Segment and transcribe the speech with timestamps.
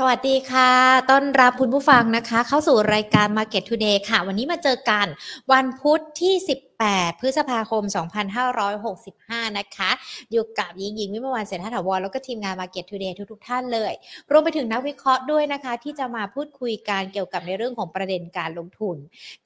[0.00, 0.72] สวัสดีค่ะ
[1.10, 5.06] ต้อนรับคุณผู้ฟังนะคะ เข้าสู่รายการ Market Today ค่ะ วันนี้มาเจอกัน
[5.52, 6.34] วันพุธที่
[6.80, 7.82] 18พฤษภาคม
[8.70, 9.90] 2565 นะคะ
[10.32, 13.92] อยู่กับยิงยิงวิมวันเศรษฐถาวรแล้วก็ทีมงาน Market Today ทุกๆท่านเลย
[14.30, 18.96] รวมไปถึงนักวิเคราะห์ด้วยนะคะ ที่จะมาพูดคุยกันเกี่ยวกับในเรื่องของประเด็นการลงทุน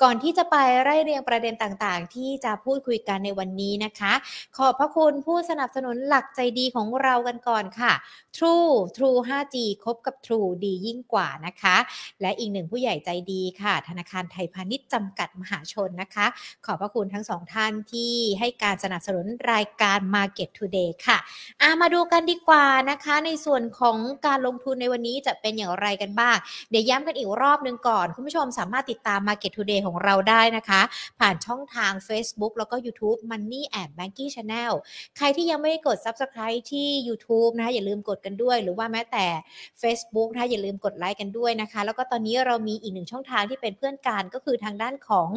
[0.03, 4.13] ก่อนที่จะไปไล่เรียงประเด็นต่างๆ ที่จะพูดคุยกันในวันนี้นะคะ
[4.57, 7.93] ขอบพระคุณผู้สนับสนุนหลักใจดีของเรากันก่อนค่ะ
[8.37, 11.77] True True 5G คบกับ True ดียิ่งกว่านะคะ
[12.21, 16.27] และอีกหนึ่งผู้ใหญ่ใจดีค่ะ ธนาคารไทยพาณิชย์จำกัดมหาชนนะคะ
[16.67, 21.19] ขอบพระคุณทั้งสองท่านที่ให้การสนับสนุนรายการ Market Today ค่ะ
[21.63, 23.97] อามาดูกันดีกว่านะคะ ในส่วนของ
[24.27, 26.37] การลงทุนในวันนี้จะเป็นอย่างไรกันบ้าง
[26.71, 30.81] เดี๋ยวย้ำกันอีกรอบหนึ่งก่อน คุณผู้ชมสามารถติดตาม Market Today ของเราได้นะคะ
[31.21, 34.73] ผ่านช่องทาง Facebook แล้วก็ YouTube Money and Banking Channel
[35.17, 39.27] ใครที่ยังไม่กด Subscribe ที่ YouTube นะคะอย่าลืมกดกันด้วย หรือว่าแม้แต่
[39.83, 45.29] Facebook นะคะอย่าลืมกดไลค์กันด้วยนะคะ แล้วก็ตอนนี้เรามีอีกหนึ่งช่องทางที่เป็นเพื่อนกันก็คือทางด้านของ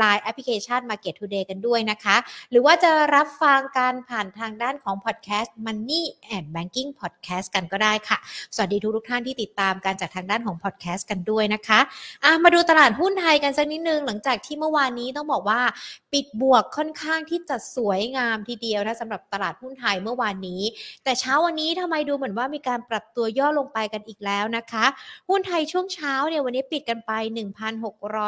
[0.00, 2.16] Line Application Market Today กันด้วยนะคะ
[2.50, 8.18] หรือว่าจะรับฟังการผ่านทางด้านของ Podcast Money and Banking Podcast กันก็ได้ค่ะ
[8.54, 15.60] สวัสดีทุกทุกท่านที่ติดตามการจากทางด้านของ Podcast กันด้วยนะคะะมาดูตลาดหุ้นไทยกันสักนิดนึง หลังจากที่เมื่อวานนี้ต้องบอกว่า
[16.12, 20.62] ปิดบวกค่อนข้างที่จะสวยงามทีเดียวนะสำหรับตลาดหุ้นไทยเมื่อวานนี้
[21.04, 24.84] แต่เช้าวันนี้ทำไมดูเหมือนว่ามีการปรับตัวย่อลงไปกันอีกแล้วนะคะ
[25.28, 27.12] หุ้นไทยช่วงเช้าเนี่ยวันนี้ปิดกันไป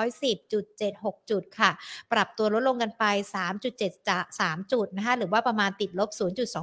[0.03, 1.71] 1,610.76 จุดค่ะ
[2.13, 3.05] ปรับตัวลดลงกันไป
[3.53, 6.11] 3.7จะ3จุดนะคะหรือว่าประมาณติดลบ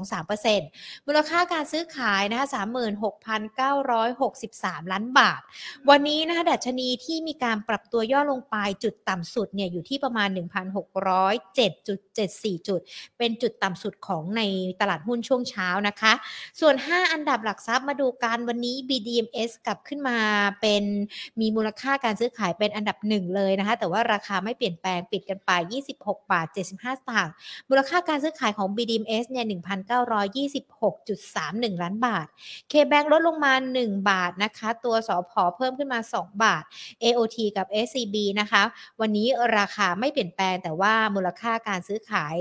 [0.07, 2.47] 0.23%มูลค่าการซื้อขายนะคะ
[3.69, 5.41] 36,963 ล้านบาท
[5.89, 12.79] วันนี้นะคะดัชนีที่มีการปรับตัวย่อลงไปจุดต่ำสุดเนี่ยอยู่ที่ประมาณ 1,607.74 จุด
[13.17, 14.41] เป็นจุดต่ำสุดของใน
[14.81, 16.13] ตลาดหุ้นช่วงเช้านะคะ
[16.59, 20.17] ส่วน 5 อันดับหลักทรัพย์มาดูกันวันนี้ BDMs กลับขึ้นมา
[20.61, 20.83] เป็น
[21.39, 25.51] มีมูลค่าการซื้อขายเป็นอันดับหนึ่งเลยนะคะ แต่ว่าราคาไม่เปลี่ยนแปลงปิดกันไป
[25.91, 27.33] 26บาท 75 สตางค์
[27.69, 32.27] มูลค่าการซื้อขายของ BDMs เนี่ย 1,926.31 ล้านบาท
[32.71, 36.63] KBank ลดลงมา 1 บาทนะคะ ตัวสอพอเพิ่มขึ้นมา 2 บาท
[37.03, 38.63] AOT กับ SCB นะคะ
[39.01, 42.37] วันนี้ราคาไม่เปลี่ยนแปลงแต่ว่ามูลค่าการซื้อขาย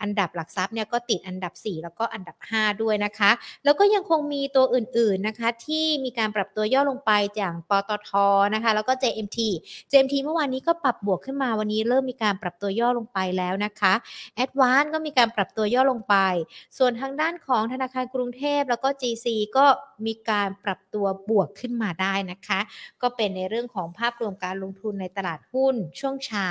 [0.00, 3.30] อันดับหลักทรัพย์เนี่ยก็ติดอันดับ 4 แล้วก็อันดับ 5 ด้วยนะคะ
[3.64, 8.10] แล้วก็ยังคงมีตัวอื่นๆนะคะ ที่มีการปรับตัวย่อลงไปอย่างปตท
[8.54, 9.38] นะคะ แล้วก็ JMT
[9.90, 13.92] JMT เมื่อวานนี้ก็ปรับบวกขึ้นมาวันนี้เริ่มมีการปรับตัวย่อลงไปแล้วนะคะ
[14.42, 16.16] a d v a n c e ก็มีการปรับตัวย่อลงไป
[16.78, 19.26] ส่วนทางด้านของธนาคารกรุงเทพแล้วก็ GC
[19.56, 19.66] ก็
[20.06, 22.60] มีการปรับตัวบวกขึ้นมาได้นะคะ
[23.02, 26.48] ก็เป็นในเรื่องของภาพรวมการลงทุนในตลาดหุ้นช่วงเช้า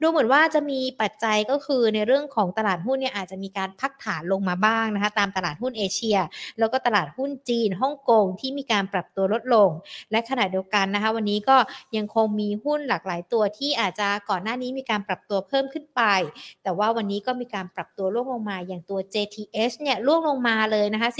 [0.00, 6.18] ดูเหมือนว่าจะมีปัจจัยก็คือในเรื่องของตลาดหุ้นเนี่ยอาจจะมีการพักฐานลงมาบ้างนะคะตามตลาดหุ้นเอเชีย
[6.58, 9.70] แล้วก็ตลาดหุ้นจีนฮ่องกงที่มีการปรับตัวลดลง
[10.10, 11.56] และขณะเดียวกันนะคะ วันนี้ก็
[11.96, 16.02] ยังคงมีหุ้นหลากหลายตัวที่อาจจะก่อนหน้านี้มีการปรับตัวเพิ่มขึ้นไป
[16.62, 21.10] แต่ว่าวันนี้ก็มีการปรับตัวร่วงลงมาอย่างตัว JTS เนี่ยร่วงลงมาเลยนะคะ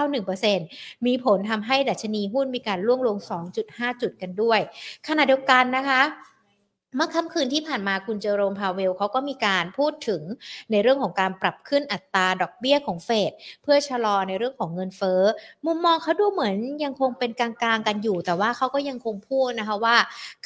[0.00, 3.16] 17.91%มีผลทำให้ดัชนีหุ้นมีการร่วงลง
[3.60, 4.60] 2.5 จุดกันด้วย
[5.08, 6.02] ขณะเดียวกันนะคะ
[6.96, 10.22] เมื่อค่ำคืนที่ผ่านมาคุณเจอโรมพาเวลเขาก็มีการพูดถึง
[10.70, 13.32] ในเรื่องของการปรับขึ้นอัตราดอกเบี้ยของเฟด
[13.62, 15.22] เพื่อชะลอในเรื่องของเงินเฟ้อ
[15.66, 19.96] มุมมองเขาดูเหมือนยังคงเป็นกลางๆกันอยู่ แต่ว่าเขาก็ยังคงพูดนะคะว่า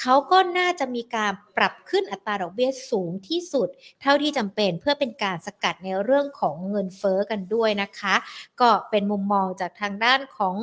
[0.01, 3.69] เขาก็น่าจะมีการปรับขึ้นอัตราดอกเบี้ยสูงที่สุด
[4.03, 8.15] เท่าที่จำเป็นเพื่อเป็นการสกัดในเรื่องของเงินเฟ้อกันด้วยนะคะ
[8.61, 10.57] ก็เป็นมุมมองจากทางด้านของ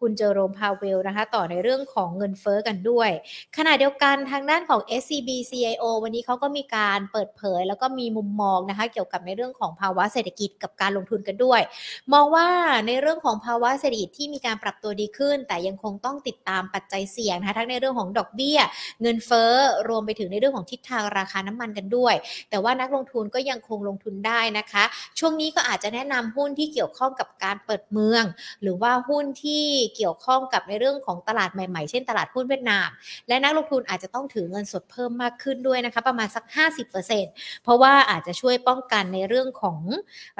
[0.00, 3.10] คุณเจอโรมพาเวลนะคะต่อในเรื่องของเงินเฟ้อกันด้วย
[3.56, 11.60] ขณะเดียวกันทางด้านของ SCB CIO วันนี้เขาก็มีการเปิดเผย แล้วก็มีมุมมองนะคะเกี่ยวกับในเรื่องของภาวะเศรษฐกิจกับการลงทุนกันด้วย
[12.12, 12.48] มองว่า
[12.86, 18.58] ในเรื่องของภาวะเศรษฐกิจที่มีการปรับตัวดีขึ้น แต่ยังคงต้องติดตามปัจจัยเสี่ยงนะคะทั้งในเรื่องของดอกเบี้ย
[19.02, 19.52] เงินเฟ้อ
[19.88, 22.14] รวมไปถึงในเรื่องของทิศทางราคาน้ำมันกันด้วย
[22.50, 24.84] แต่ว่านักลงทุนก็ยังคงลงทุนได้นะคะ
[25.18, 28.24] ช่วงนี้ก็อาจจะแนะนำหุ้นที่เกี่ยวข้องกับการเปิดเมือง
[28.62, 29.64] หรือว่าหุ้นที่
[29.96, 32.88] เกี่ยวข้องกับในเรื่องของตลาดใหม่ๆ เช่นตลาดหุ้นเวียดนาม
[33.28, 36.44] และนักลงทุนอาจจะต้องถือเงินสดเพิ่มมากขึ้นด้วยนะคะ ประมาณสัก
[37.04, 39.78] 50%เพราะว่าอาจจะช่วยป้องกันในเรื่องของ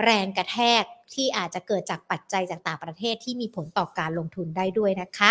[0.05, 0.85] แรงกระแทก
[1.17, 5.31] ที่อาจจะเกิดจากปัจจัยจากต่างประเทศที่มีผลต่อการลงทุนได้ด้วยนะคะ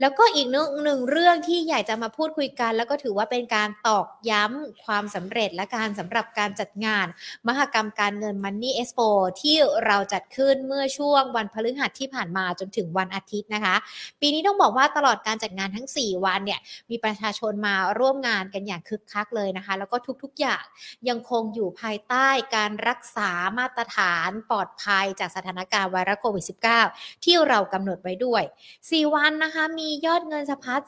[0.00, 7.06] แล้วก็อีกหนึ่งหนึ่งเรื่องที่อยากจะมาพูดคุยกัน แล้วก็ถือว่าเป็นการตอกย้ำความสำเร็จและการสำหรับการจัดงาน
[7.48, 9.08] มหกรรมการเงิน Money Expo
[9.40, 13.74] ที่เราจัดขึ้นเมื่อช่วงวันพฤหัสที่ผ่านมาจนถึงวันอาทิตย์นะคะ
[14.20, 16.60] ปีนี้ต้องบอกว่าตลอดการจัดงานทั้ง 4 วันเนี่ย
[16.90, 20.62] มีประชาชนมาร่วมงานกันอย่างคึกคักเลยนะคะ แล้วก็ทุกๆอย่าง
[21.08, 26.44] ยังคงอยู่ภายใต้การรักษามาตรฐานปลอดภัยจากสถานการณ์ไวรัสโควิด
[26.84, 28.42] -19 ที่เรากำหนดไว้ด้วย
[28.78, 30.82] 4 วันนะคะมียอดเงินสะพัด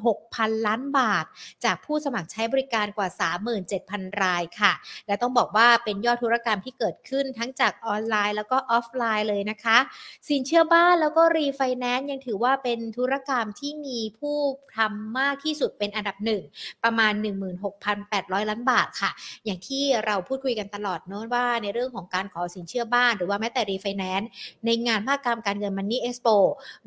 [0.00, 1.24] 26,000 ล้านบาท
[1.64, 3.08] จากผู้สมัครใช้บริการกว่า
[3.66, 4.72] 37,000 รายค่ะ
[5.06, 9.78] และต้องบอกว่าเป็นยอดธุรกรรมที่เกิดขึ้นทั้งจากออนไลน์แล้วก็ออฟไลน์เลยนะคะ
[10.28, 14.36] สินเชื่อบ้านแล้วก็รีไฟแนนซ์ยังถือว่าเป็นธุรกรรมที่มีผู้
[14.76, 16.42] ทำมากที่สุดเป็นอันดับหนึ่ง
[16.84, 17.12] ประมาณ
[17.80, 19.10] 16,800 ล้านบาทค่ะ
[19.44, 24.28] อย่างที่เราพูดคุยกันตลอดโน้นว่าในเรื่องของการขอสินเชื่อบ้านหรือว่าแม้แต่รีไฟแนนซ์
[24.64, 26.28] ในงานมหกรรมการเงิน Money Expo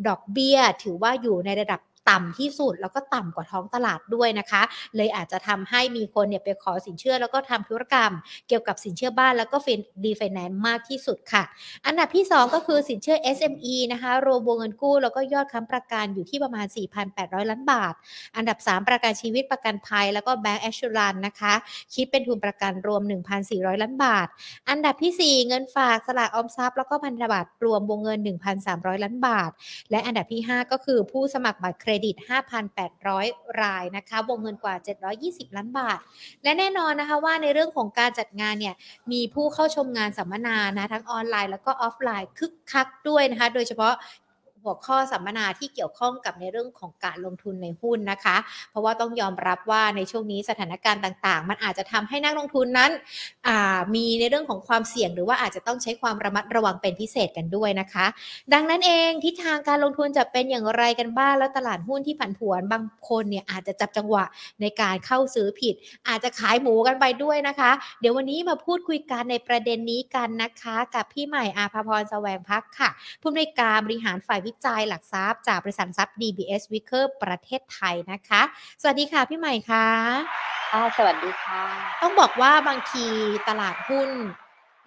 [0.07, 1.79] ดอกเบี้ยถือว่าอยู่ในระดับ
[2.09, 4.61] ต่ำที่สุดแล้วก็ต่ำกว่าท้องตลาดด้วยนะคะ
[4.95, 8.11] เลยอาจจะทำให้มีคนเนี่ยไปขอสินเชื่อแล้วก็ทำธุรกรรม
[8.47, 11.43] เกี่ยวกับสินเชื่อบ้านแล้วก็ฟินดีไฟแนนซ์มากที่สุดค่ะ
[11.85, 16.65] อันดับที่ 2 ก็คือสินเชื่อ SME นะคะรวมวงเงินกู้แล้วก็ยอดค้ำประกันอยู่ที่ประมาณ
[17.07, 17.93] 4,800 ล้านบาท
[18.35, 21.53] อันดับ 3 ประกันชีวิตประกันภัย แล้วก็ bancassurance นะคะ
[21.93, 23.01] คิดเป็นทุนประกันรวม
[23.41, 24.27] 1,400 ล้านบาท
[24.69, 28.19] อันดับที่ 4 เงินฝากสลากออมทรัพย์แล้วก็พันธบัตรรวมวงเงิน
[28.61, 29.51] 1,300 ล้านบาท
[29.91, 32.15] และอันดับที่ 5 ก็คือผู้สมัครบัตรเครรดิต
[32.87, 34.75] 5,800 รายนะคะ วงเงินกว่า
[35.15, 35.99] 720 ล้านบาท
[36.43, 38.75] และแน่นอนนะคะว่าในเรื่องของการจัดงานเนี่ย
[39.11, 43.93] มีผู้เข้าชมงานสัมมนานะทั้งออนไลน์แล้วก็ออฟไลน์คึกคักด้วยนะคะ โดยเฉพาะ
[44.63, 48.37] หัวข้อสัมมนาที่เกี่ยวข้องกับในเรื่องของการลงทุนในหุ้นนะคะ
[48.69, 52.91] เพราะว่าต้องยอมรับว่าในช่วงนี้สถานการณ์ต่างๆ มันอาจจะทำให้นักลงทุนนั้น
[53.95, 58.05] มีในเรื่องของความเสี่ยง หรือว่าอาจจะต้องใช้ความระมัดระวังเป็นพิเศษกันด้วยนะคะ
[58.53, 64.25] ดังนั้นเองทิศทางการลงทุนจะเป็นอย่างไรกันบ้างแล้วตลาดหุ้นที่ผันผวนบางคนเนี่ยอาจจะจับจังหวะ
[64.61, 65.75] ในการเข้าซื้อผิด
[66.07, 72.89] อาจจะขายหมูกันไปด้วยนะคะ เดี๋ยววันนี้มาพูดคุยกันในประเด็นนี้กันนะคะ กับพี่ใหม่อาภพรแสวงพักค่ะ
[73.21, 78.41] ผู้อำนวยการบริหารฝ่ายวิจัยหลักทรัพย์จากบริษัททรัพย์ DBS Wicker ประเทศไทยนะคะ
[78.81, 79.85] สวัสดีค่ะพี่ใหม่ค่ะ
[80.71, 81.61] ค่ะสวัสดีค่ะ
[82.01, 83.05] ต้องบอกว่าบางที
[83.49, 84.11] ตลาดหุ้น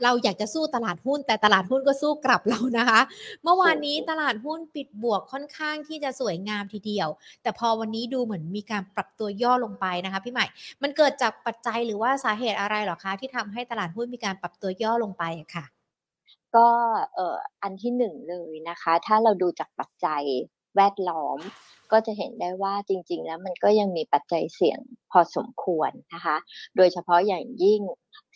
[0.04, 3.00] เราอยากจะสู้ตลาดหุ้น แต่ตลาดหุ้นก็สู้กลับเรานะคะ
[3.44, 7.08] เมื่อวานนี้ตลาดหุ้นปิดบวกค่อนข้างที่จะสวยงามทีเดียว
[7.42, 10.46] แต่พอวันนี้ดูเหมือนมีการปรับตัวย่อลงไปนะคะพี่ใหม่
[10.82, 15.24] มันเกิดจากปัจจัยหรือว่าสาเหตุอะไรหรอคะที่ทำให้ตลาดหุ้นมีการปรับตัวย่อลงไป
[15.54, 15.64] ค่ะ
[16.56, 16.68] ก็
[17.14, 20.24] เอ่ออันที่หนึ่งเลยนะคะ ถ้าเราดูจากปัจจัย
[20.76, 21.38] แวดล้อม
[21.92, 26.36] ก็จะเห็นได้ว่าจริง ๆ แล้วมันก็ยังมีปัจจัยเสี่ยงพอสมควรนะคะ
[26.76, 27.82] โดยเฉพาะอย่างยิ่ง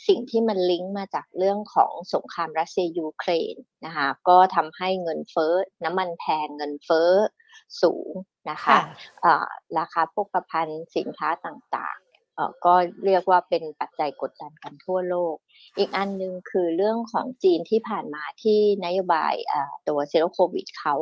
[0.08, 3.54] สิ่งที่มันลิงก์มาจากเรื่องของสงครามรัสเซียยูเครน
[3.86, 5.54] นะคะก็ทำให้เงินเฟ้อ
[5.84, 7.10] น้ำมันแพงเงินเฟ้อ
[7.82, 8.10] สูง
[8.50, 9.34] นะคะะ
[9.78, 11.96] ราคาพวกประพันธ์สินค้าต่าง
[12.64, 12.74] ก็
[13.04, 15.36] เรียกว่าเป็นปัจจัยกดดันกันทั่วโลก
[15.78, 19.34] อีกอันนึงคือเรื่องของจีนที่ผ่านมาที่นโยบาย
[19.88, 20.94] ตัวเซโรโควิดเขา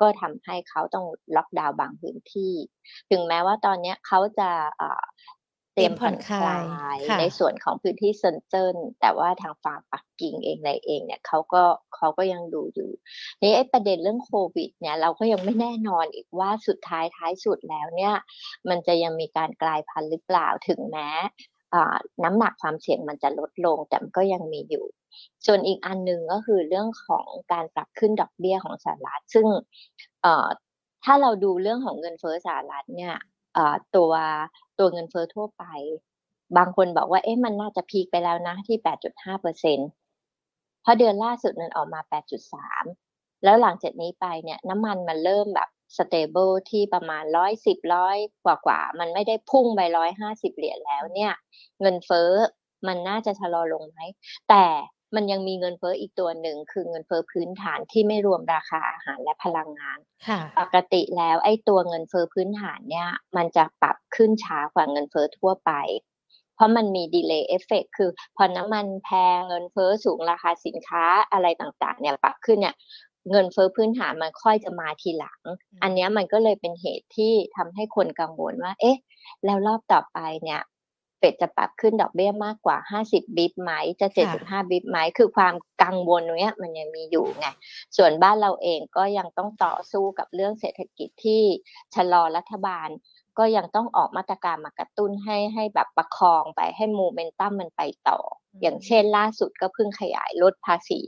[0.00, 1.06] ก็ทำให้เขาต้อง
[1.36, 2.54] ล็อกดาวน์บางพื้นที่
[3.10, 4.50] ถึงแม้ว่าตอนนี้เขาจะ
[5.76, 6.56] เตรียมผ่อนคลา
[6.94, 11.62] ยในส่วนของพื้นที่เซินเจิ้นแต่ว่าทางฝั่งปักกิ่งเองในเองเนี่ยเขาก็
[11.96, 12.90] เขาก็ยังดูอยู่
[13.42, 18.14] นี่ไอ้ประเด็นเรื่องโควิด เนี่ย เราก็ยังไม่แน่นอนอีกว่าสุดท้ายท้ายสุดแล้วเนี่ย
[18.68, 21.10] มันจะยังมีการกลายพันธุ์หรือเปล่าถึงแม้
[22.24, 24.86] น้ำหนักความเสี่ยงมันจะลดลงแต่มันก็ยังมีอยู่
[25.46, 29.46] ส่วนอีกอันหนึ่งก็คือเรื่องของการปรับขึ้นดอกเบี้ยของสหรัฐซึ่ง
[31.04, 33.14] ถ้าเราดูเรื่องของเงินเฟ้อสหรัฐเนี่ย
[33.96, 34.12] ตัว
[34.78, 35.64] ตัวเงินเฟ้อทั่วไป
[36.56, 38.76] บางคนบอกว่าเอ๊ะมันน่าจะ peak ไปแล้วนะที่
[39.10, 39.78] 8.5เปอร์เซ็น
[40.82, 42.00] เพราะเดือนล่าสุดมันออกมา
[42.72, 51.32] 8.3 แล้วหลังจากนี้ไปเนี่ยน้ำมันมันเริ่มแบบ stable ที่ประมาณร้อยสิบร้อยกว่ากว่ามันไม่ได้พุ่งไปร้อยห้าสิบเหรียญแล้วเนี่ย
[51.80, 52.30] เงินเฟ้อ
[52.86, 54.00] มันน่าจะชะลอลงไหม
[54.48, 54.64] แต่
[55.16, 59.98] มันยังมีเงินเฟ้ออีกตัวหนึ่งคือเงินเฟ้อพื้นฐานที่ไม่รวมราคาอาหารและพลังงาน
[60.58, 65.72] ปกติแล้วไอ้ตัวเงินเฟ้อพื้นฐานเนี่ยมันจะปรับขึ้นช้ากว่าเงินเฟ้อทั่วไป
[66.54, 72.74] เพราะมันมี delay effect คือพอน้ำมันแพงเงินเฟ้อสูงราคาสินค้าอะไรต่างๆ เนี่ยปรับขึ้นเนี่ย
[73.30, 75.40] เงินเฟ้อพื้นฐานมันค่อยจะมาทีหลัง
[75.82, 78.96] อันนี้มันก็เลยเป็นเหตุที่ทำให้คนกังวลว่า เอ๊ะ
[79.44, 80.60] แล้วรอบต่อไปเนี่ย
[81.18, 84.06] เฟดจะปรับขึ้นดอกเบี้ยมากกว่า 50 บิบไหม จะ
[84.38, 87.46] 75 บิบไหม คือความกังวลเนี้ยมันยังมีอยู่ไง
[87.96, 91.42] ส่วนบ้านเราเองก็ยังต้องต่อสู้กับเรื่องเศรษฐกิจที่
[91.94, 92.88] ชะลอรัฐบาล
[93.38, 98.18] ก็ยังต้องออกมาตรการมากระตุ้นให้ให้แบบประคองไปให้โมเมนตัมมันไปต่อ
[98.60, 101.00] อย่างเช่นล่าสุดก็เพิ่งขยายลดภาษี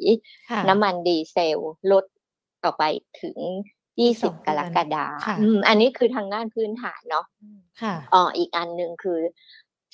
[0.68, 1.58] น้ำมันดีเซล
[1.92, 2.04] ลด
[2.64, 2.84] ต่อไป
[3.22, 3.38] ถึง
[3.88, 7.26] 20กรกฎาคมอันนี้คือทางด้านพื้นฐานเนาะ
[8.14, 9.20] อ๋ออีกอันหนึ่งคือ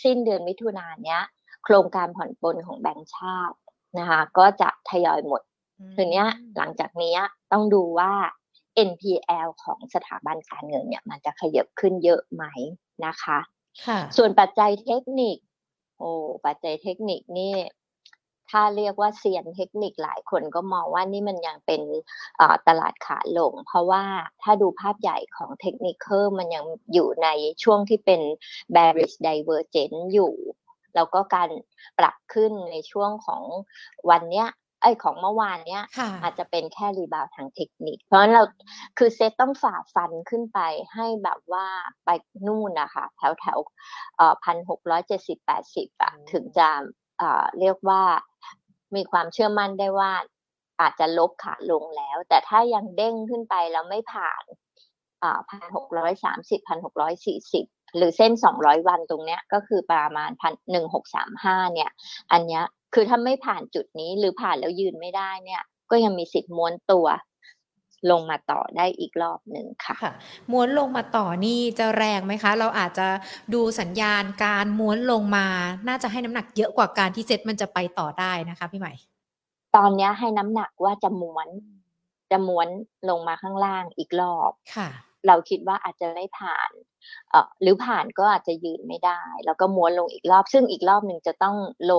[0.03, 1.23] สิ้นเดือนมิถุนายนเนี้ย
[1.65, 3.57] โครงการผ่อนปลนของแบงก์ชาติ
[3.99, 5.43] นะคะ ก็จะทยอยหมด
[5.97, 7.17] ทีเนี้ยหลังจากนี้
[7.53, 8.13] ต้องดูว่า
[8.89, 12.45] NPL ของสถาบันการเงินเนี่ย มันจะขยับขึ้นเยอะไหม
[13.07, 13.39] นะคะ
[13.87, 15.37] ค่ะส่วนปัจจัยเทคนิค
[15.99, 16.11] โอ้
[16.47, 17.55] ปัจจัยเทคนิคนี่
[18.55, 21.83] ถถ้าเรียกว่าเซียนเทคนิคหลายคนก็มองว่านี่มันยังเป็น
[22.69, 24.03] ตลาดขาลง เพราะว่า
[24.43, 26.07] ถ้าดูภาพใหญ่ของเทคนิค
[26.39, 27.29] มันยังอยู่ใน
[27.63, 28.21] ช่วงที่เป็น
[28.75, 30.35] bearish divergence อยู่
[30.95, 31.51] แล้วก็การ
[31.99, 33.43] ปรับขึ้นในช่วงของ
[34.11, 34.49] วันเนี้ย
[34.83, 35.83] ไอของเมื่อวานเนี้ย
[36.23, 38.45] อาจจะเป็นแค่รีบาวทางเทคนิค เพราะฉะนั้นเรา
[38.99, 40.61] คือเซตต้องฝ่าฟันขึ้นไป
[40.95, 41.67] ให้แบบว่า
[42.05, 42.09] ไป
[42.47, 43.59] นู่นนะคะแถวแถว
[44.17, 46.69] เอ่อพันหกร้อยเจ็ดสิบแปดสิบอะถึงจะ
[47.61, 48.03] เรียกว่า
[48.95, 50.13] มีความเชื่อมั่นได้ว่า
[50.81, 54.43] อาจจะลบขาลงแล้ว แต่ถ้ายังเด้งขึ้นไปแล้วไม่ผ่าน
[55.49, 57.65] พันหกร้อยสามสิบพันหกร้อยสี่สิบ
[57.97, 61.91] หรือเส้นสองร้อยวันตรงเนี้ยก็คือประมาณพันหนึ่งหกสามห้าเนี่ย
[62.33, 67.07] อันเนี้ยคือถ้าไม่ผ่านจุดนี้หรือผ่านแล้วยืนไม่ได้เนี่ย ก็ยังมีสิทธิ์ม้วนตัว
[68.11, 70.13] ลงมาต่อได้อีกรอบหนึ่งค่ะค่ะ
[70.53, 73.09] ม้วนลงมาต่อนี่จะแรงไหมคะ เราอาจจะ
[73.55, 75.47] ดูสัญญาณการม้วนลงมา
[75.89, 78.93] น่าจะให้น้ำหนักเยอะกว่าการที่เซ็ตมันจะไปต่อได้นะคะพี่ใหม่
[79.77, 81.49] ตอนนี้ให้น้ำหนักว่าจะม้วน
[82.31, 82.69] จะม้วน
[83.09, 84.89] ลงมาข้างล่างอีกรอบค่ะ
[85.27, 86.71] เราคิดว่าอาจจะไม่ผ่าน
[87.31, 91.93] เอ่อหรือผ่านก็อาจจะยืนไม่ได้ แล้วก็ม้วนลงอีกรอบ ซึ่งอีกรอบหนึ่งจะต้อง lower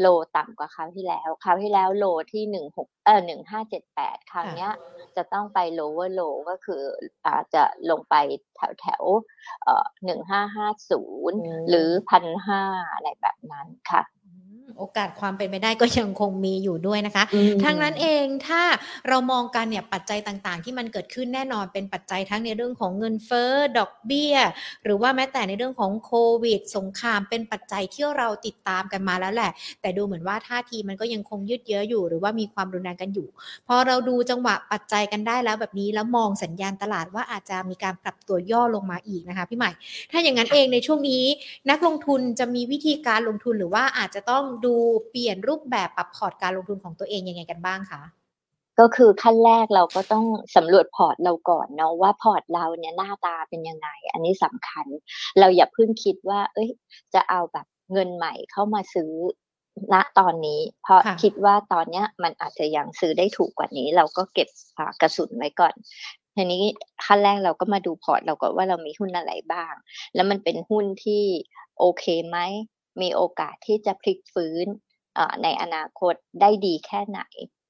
[0.00, 0.06] low
[0.36, 4.68] ต่ำกว่าคราวที่แล้ว คราวที่แล้ว low ที่หนึ่งหกเออหนึ่งห้าเจ็ดแปดคราวนี้
[5.16, 6.82] จะต้องไป lower low ก็คือ
[7.26, 8.14] อาจจะลงไป
[8.56, 9.04] แถวแถว
[9.64, 14.02] เอ่อหนึ่งห้าห้าศูนย์หรือพันห้าอะไรแบบนั้นค่ะ
[14.78, 17.24] โอกาสความเป็นไปได้ก็ยังคงมีอยู่ด้วยนะคะ
[17.64, 18.62] ทั้งนั้นเองถ้า
[19.08, 24.34] เรามองกันเนี่ยปัจจัยต่างๆ ที่มันเกิดขึ้นแน่นอนเป็นปัจจัยทั้งในเรื่องของเงินเฟ้อดอกเบี้ย
[24.84, 26.12] หรือว่าแม้แต่ในเรื่องของโค
[26.42, 29.50] วิด สงครามเป็นปัจจัยที่เราติดตามกันมาแล้วแหละ
[29.80, 33.28] แต่ดูเหมือนว่าท่าทีมันก็ยังคงยืดเยื้ออยู่ หรือว่ามีความรุนแรงกันอยู่
[33.68, 39.70] พอเราดูจังหวะปัจจัยกันได้แล้วแบบนี้แล้วมองสัญญาณตลาดว่าอาจจะมีการปรับตัวย่อลงมาอีกนะคะพี่ใหม่
[40.10, 41.24] ถ้าอย่างนั้นเองในช่วงนี้
[41.70, 44.74] นักลงทุนจะมีวิธีการลงทุนหรือว่าอาจจะต้องดู
[45.10, 48.02] เปลี่ยนรูปแบบปรับพอร์ตการลงทุนของตัวเองยังไงกันบ้างคะ
[48.80, 54.86] ก็คือขั้นแรกเราก็ต้องสำรวจพอร์ตเราก่อนเนาะว่าพอร์ตเราเนี่ยหน้าตาเป็นยังไง อันนี้สำคัญ
[55.38, 56.70] เราอย่าเพิ่งคิดว่า เอ้ย
[57.14, 59.12] จะเอาแบบเงินใหม่เข้ามาซื้อ
[59.92, 64.48] ณตอนนี้ เพราะคิดว่าตอนเนี้ยมันอาจจะยังซื้อได้ถูกกว่านี้ เราก็เก็บ
[65.00, 65.74] กระสุนไว้ก่อน
[66.36, 66.64] ทีนี้
[67.04, 69.72] ขั้นแรกเราก็มาดูพอร์ตเราก็ว่าเรามีหุ้นอะไรบ้าง
[70.14, 71.24] แล้วมันเป็นหุ้นที่
[71.78, 72.38] โอเคไหม
[73.00, 74.66] มีโอกาสที่จะพลิกฟื้น
[75.42, 77.20] ในอนาคตได้ดีแค่ไหน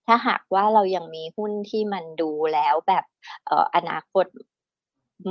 [0.07, 3.05] ถ้าหากว่าเรายังมีหุ้นที่มันดูแล้วแบบ
[3.75, 4.25] อนาคต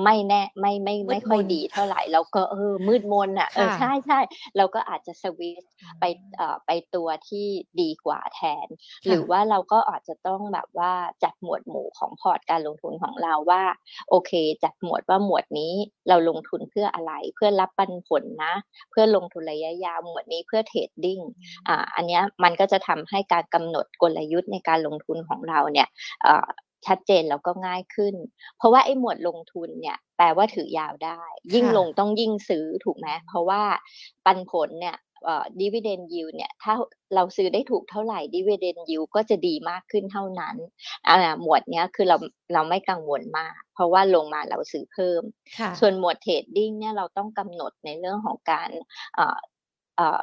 [0.03, 4.19] ไม่แน่ไม่ไม่ไม่ค่อยดีเท่าไหร่แล้วก็เออมืดมนอะเออใช่ใช่
[4.57, 5.63] เราก็อาจจะสวิต
[5.99, 6.03] ไป
[6.37, 7.47] เอ่อไปตัวที่
[7.81, 8.67] ดีกว่าแทน
[9.07, 10.91] หรือว่าเราก็อาจจะต้องแบบว่า
[11.23, 13.63] จัดหมวดหมู่ของพอร์ตการลงทุนของเราว่า
[14.09, 14.31] โอเค
[14.63, 15.73] จัดหมวดว่าหมวดนี้
[16.09, 18.53] เราลงทุนเพื่ออะไร เพื่อรับปันผลนะ
[18.91, 21.19] เพื่อลงทุนระยะยาวหมวดนี้เพื่อ trading
[21.67, 25.87] อ่าอันนี้มันก็จะทำให้การกำหนดกลยุทธ์ในการลงทุนของเราเนี่ย
[26.87, 28.15] ชัดเจนแล้วก็ง่ายขึ้น
[28.57, 31.21] เพราะว่าไอ้หมวดลงทุนเนี่ยแปลว่าถือยาวได้
[31.53, 33.61] ยิ่งลงต้องยิ่งซื้อถูกไหมเพราะว่า
[34.25, 34.97] ปันผลเนี่ย
[35.59, 36.73] ดีเวเดนยิวเนี่ยถ้า
[37.15, 40.55] เราซื้อได้ถูกเท่าไหร่ดีเวเดนยิวก็จะดีมากขึ้นเท่านั้น
[41.07, 42.17] อ่าหมวดเนี้ยคือเรา
[42.53, 45.21] เราไม่กังวลมาก เพราะว่าลงมาเราซื้อเพิ่ม
[45.79, 48.69] ส่วนหมวด trading เนี่ยเราต้องกำหนดในเรื่องของการ
[49.15, 49.39] เอ่อ
[49.97, 50.19] เอ่อ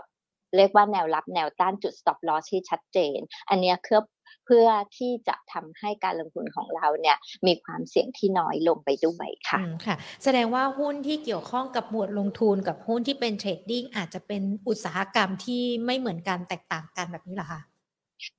[0.57, 3.19] เรียกว่าแนวรับแนวต้านจุด stop loss ที่ชัดเจน
[3.51, 7.17] อันนี้เพื่อเพื่อที่จะทำให้การลงทุนของเราเนี่ย
[7.47, 17.61] มีความเสี่ยงที่น้อยลงไปด้วยค่ะค่ะ แสดงว่าหุ้นที่เกี่ยวข้องกับหมวดลงทุนกับหุ้นที่เป็น trading อาจจะเป็นอุตสาหกรรมที่ไม่เหมือนกันแตกต่างกันแบบนี้เหรอคะ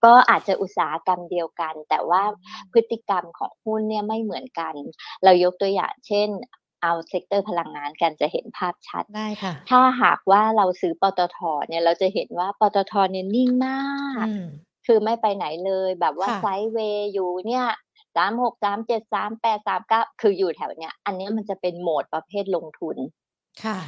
[0.03, 2.24] ก็อาจจะอุตสาหกรรมเดียวกัน แต่ว่า
[2.74, 4.74] พฤติกรรมของหุ้นเนี่ยไม่เหมือนกัน
[5.24, 6.30] เรายกตัวอย่างเช่น
[6.84, 11.38] เอา sector พลังงานกันจะเห็นภาพชัด ได้ค่ะ ถ้าหากว่าเราซื้อปตท
[11.68, 13.82] เนี่ยเราจะเห็นว่าปตทเนี่ยนิ่งมา
[14.25, 14.27] ก
[14.93, 17.65] คือไม่ไปไหนเลยแบบว่า sideway อยู่เนี่ย
[18.15, 22.98] สามหกสามเจ็ดสามแปดสามเก้าคืออยู่แถวเนี้ย อันนี้มันจะเป็นหมวดประเภทลงทุน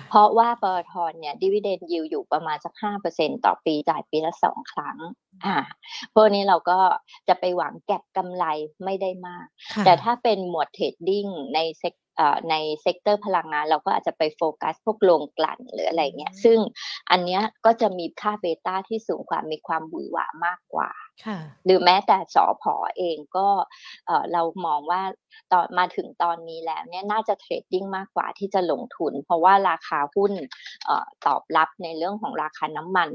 [0.10, 4.98] เพราะว่าปตทเนี่ยดิวเดนยิวอยู่ประมาณสักห้าเปอร์เซ็นต่อปีจ่ายปีละสองครั้ง
[5.46, 5.58] อ่า
[6.14, 6.80] พวกนี้เราก็
[7.28, 8.46] จะไปหวังเก็งกำไร
[8.84, 9.46] ไม่ได้มาก
[9.86, 11.94] แต่ถ้าเป็นหมวด trading ใน sec
[12.50, 16.60] ใน sector พลังงาน เราก็อาจจะไปโฟกัสพวกโรงกลั่นหรืออะไรเงี้ยซึ่ง
[17.12, 20.92] อันเนี้ยก็จะมีค่า beta ที่สูงกว่ามีความหวือหวามากกว่า
[21.66, 23.48] หรือแม้แต่สอพอเองก็
[24.32, 25.02] เรามองว่า
[25.52, 30.34] ตอนมาถึงตอนนี้แล้วเนี่ยน่าจะ trading มากกว่าที่จะลงทุน เพราะว่าราคาหุ้น
[31.26, 33.10] ตอบรับในเรื่องของราคาน้ำมัน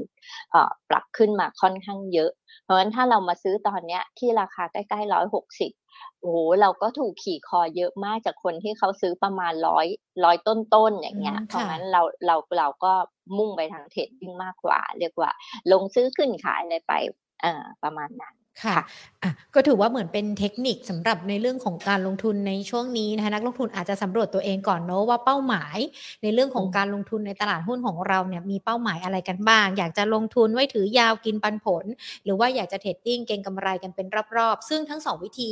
[0.89, 2.31] ปรับขึ้นมาค่อนข้างเยอะ
[2.63, 5.71] เพราะฉะนั้นถ้าเรามาซื้อตอนเนี้ยที่ราคาใกล้ๆร้อยหกสิบ
[6.19, 9.87] โอ้โหเราก็ถูกขี่คอเยอะมากจากคนที่เขาซื้อประมาณร้อย
[10.23, 12.93] ร้อยต้นๆอย่างเงี้ย เพราะงั้นเราเราเราก็
[13.37, 15.31] มุ่งไปทาง trading มากกว่า เรียกว่า
[15.71, 16.93] ลงซื้อขึ้นขายอะไรไป
[17.43, 18.77] อ่าประมาณนั้น ค่ะ
[19.23, 25.77] อะก็ถือว่าเหมือนเป็นเทคนิคสำหรับในเรื่องของการลงทุนในช่วงนี้นะคะนักลงทุนอาจจะสำรวจตัวเองก่อนเนาะว่าเป้าหมาย
[26.23, 31.85] ในเรื่องของการลงทุนในตลาดหุ้นของเราเนี่ยมีเป้าหมายอะไรกันบ้าง อยากจะลงทุนไว้ถือยาวกินปันผล
[32.23, 35.51] หรือว่าอยากจะ trading เก็งกำไรกันเป็นรอบๆ ซึ่งทั้งสองวิธี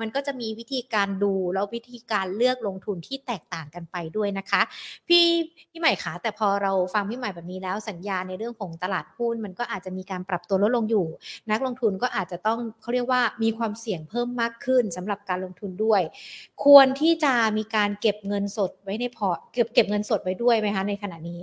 [0.00, 4.62] มันก็จะมีวิธีการดูแล้ววิธีการเลือกลงทุนที่แตกต่างกันไปด้วยนะคะ
[5.08, 5.24] พี่
[5.70, 11.06] พี่ใหม่คะแต่พอเราฟังพี่ใหม่แบบนี้แล้วสัญญาในเรื่องของตลาดหุ้นมันก็อาจจะมีการปรับตัวลดลงอยู่
[11.50, 16.02] นักลงทุนก็อาจจะต้องเขาเรียกว่ามีความเสี่ยงเพิ่มมากขึ้นสำหรับการลงทุนด้วย
[16.64, 21.40] ควรที่จะมีการเก็บเงินสดไว้ในพอเก็บเก็บเงินสดไว้ด้วยไหมคะในขณะนี้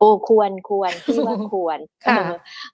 [0.00, 1.78] โอ้ควรควรที่ว่าควร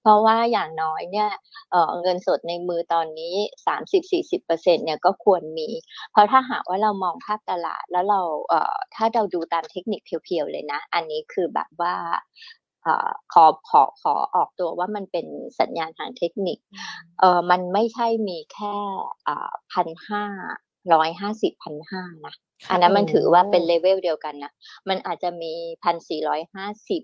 [0.03, 1.31] เพราะว่าอย่างน้อยเนี่ย
[1.71, 3.35] เเงินสดในมือตอนนี้
[3.67, 5.69] สามสิบสี่สิบเปอร์เซ็นเนี่ยก็ควรมี
[6.13, 11.95] เพราะถ้าหากว่าเรามองภาพตลาดแล้วเราเอ่อถ้าเราดูตามเทคนิคเพียวๆเลยนะ อันนี้คือแบบว่า
[12.87, 12.97] ขอ
[13.71, 15.27] ขอขอออกตัวว่ามันเป็น
[15.61, 16.59] สัญญาณทางเทคนิค
[17.21, 18.77] เออมันไม่ใช่มีแค่
[19.73, 20.25] พันห้า
[20.95, 22.35] ร้อยห้าสิบพันห้านะ
[22.71, 24.53] อันนั้นมันถือว่าเป็นเลเวลเดียวกันนะ
[24.89, 25.53] มันอาจจะมี
[25.85, 27.03] พันสี่ร้อยห้าสิบ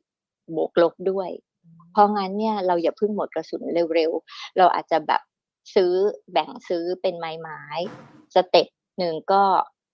[0.54, 1.30] บวกลบด้วย
[1.92, 3.62] เพราะงั้นเนี่ยเราอย่าเพิ่งหมดกระสุน
[3.94, 5.22] เร็วๆ เราอาจจะแบบ
[5.74, 5.92] ซื้อ
[6.32, 7.62] แบ่งซื้อเป็นไม้ไม้
[8.34, 8.66] สเต็ป
[8.98, 9.42] หนึ่งก็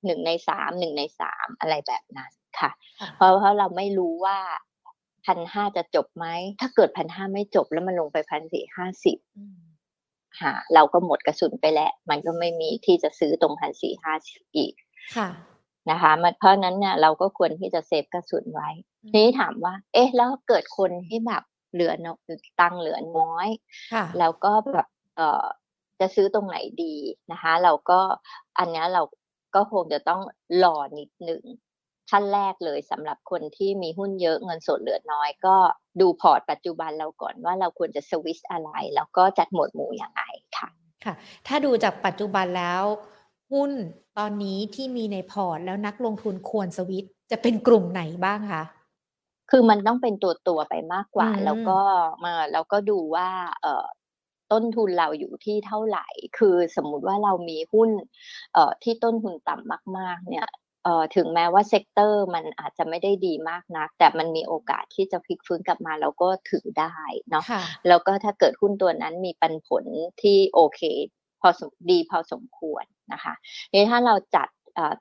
[0.06, 2.70] หนึ่งในสามหนึ่งในสามอะไรแบบนั้นค่ะ
[3.16, 4.38] เพราะเพราะเราไม่รู้ว่า
[5.26, 6.26] พันห้าจะจบไหม
[6.60, 9.18] ถ้าเกิดพันห้าไม่จบแล้วมันลงไปพันสี่ห้าสิบ
[10.40, 14.74] หาเราก็หมดกระสุนไปแล้ว มันก็ไม่มีที่จะซื้อตรงพันสี่ห้าสิบอีก
[15.16, 15.28] ค่ะ
[15.90, 18.70] นะคะมันเพราะนั้นเนี่ยเราก็ควรที่จะ save กระสุนไว้
[19.10, 21.42] ทีนี้ถามว่า เอ๊ะ แล้วเกิดคนที่แบบ
[21.72, 21.92] เหลือ
[22.60, 23.48] ตังเหลือน้อย
[24.18, 25.46] แล้วก็แบบเออ
[26.00, 26.94] จะซื้อตรงไหนดี
[27.32, 28.00] นะคะ เราก็
[28.58, 29.02] อันนี้เรา
[29.54, 30.20] ก็คงจะต้อง
[30.64, 31.42] รอนิดหนึ่ง
[32.10, 35.56] ขั้นแรกเลยสำหรับคนที่มีหุ้นเยอะเงินสดเหลือน้อยก็
[36.00, 40.22] ดูพอร์ตปัจจุบันเราก่อนว่าเราควรจะสวิชอะไร แล้วก็จัดหมวดหมู่อย่างไร
[40.56, 40.68] ค่ะ
[41.04, 41.14] ค่ะ
[41.46, 42.82] ถ้าดูจากปัจจุบันแล้ว
[43.52, 43.70] หุ้น
[44.18, 48.64] ตอนนี้ที่มีในพอร์ตแล้วนักลงทุนควรสวิตจะเป็นกลุ่มไหนบ้างคะ
[49.50, 51.80] คือมันต้องเป็นตัวตัวไปมากกว่า แล้วก็
[52.24, 53.28] มาแล้วก็ดูว่า
[53.62, 53.86] เอ่อ
[54.52, 56.06] ต้นทุนเราอยู่ที่เท่าไหร่
[56.38, 57.90] คือสมมุติว่าเรามีหุ้น
[58.52, 60.65] เอ่อที่ต้นทุนต่ำมาก ๆ เนี่ยเอ่อ
[61.16, 66.96] ถึงแม้ว่า sector มันอาจจะไม่ได้ดีมากนัก แต่มันมีโอกาสที่จะพลิกฟื้นกลับมาแล้วก็ถือได้
[67.30, 67.44] เนาะ
[67.88, 69.84] แล้วก็ถ้าเกิดหุ้นตัวนั้นมีปันผล
[70.22, 70.80] ที่โอเค
[71.40, 71.48] พอ
[71.90, 73.34] ดีพอสมควรนะคะ
[73.72, 74.48] นี่ถ้าเราจัด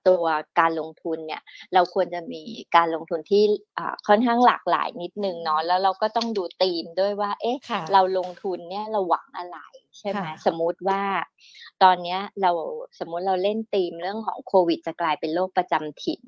[0.08, 0.26] ตัว
[0.60, 1.42] การลงทุนเนี่ย
[1.74, 2.42] เราควรจะมี
[2.76, 3.44] การลงทุนที่
[4.08, 7.58] ค่อนข้างหลากหลายนิดนึงเนาะแล้วเราก็ต้องดูธีมด้วยว่าเอ๊ะ
[7.94, 9.60] เราลงทุนเนี่ยเราหวังอะไร
[10.00, 11.04] ใช่ไหมสมมุติว่า
[11.84, 12.52] ตอนนี้เรา
[13.00, 16.22] สมมุติเราเล่นธีมเรื่องของโควิด จะกลายเป็นโรคประจำถิ่น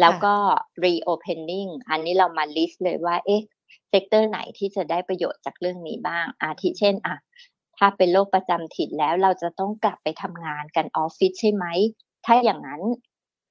[0.00, 0.34] แล้วก็
[0.84, 3.42] reopening อันนี้เรามา list เลยว่า เอ๊ะ
[3.88, 7.16] sector ไหนที่จะได้ประโยชน์จากเรื่องนี้บ้าง อาทิเช่น อะ
[7.78, 11.66] ถ้าเป็นโรคประจำถิ่นแล้วเราจะต้องกลับไปทำงานกันออฟฟิศใช่ไหม
[12.26, 12.82] ถ้าอย่างนั้น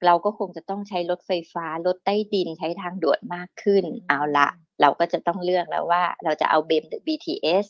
[0.06, 4.48] เราก็คงจะต้องใช้รถไฟฟ้า รถใต้ดินใช้ทางด่วนมากขึ้น เอาละ
[4.80, 7.66] เราก็จะต้องเลือกแล้วว่า เราจะเอา BEM หรือ BTS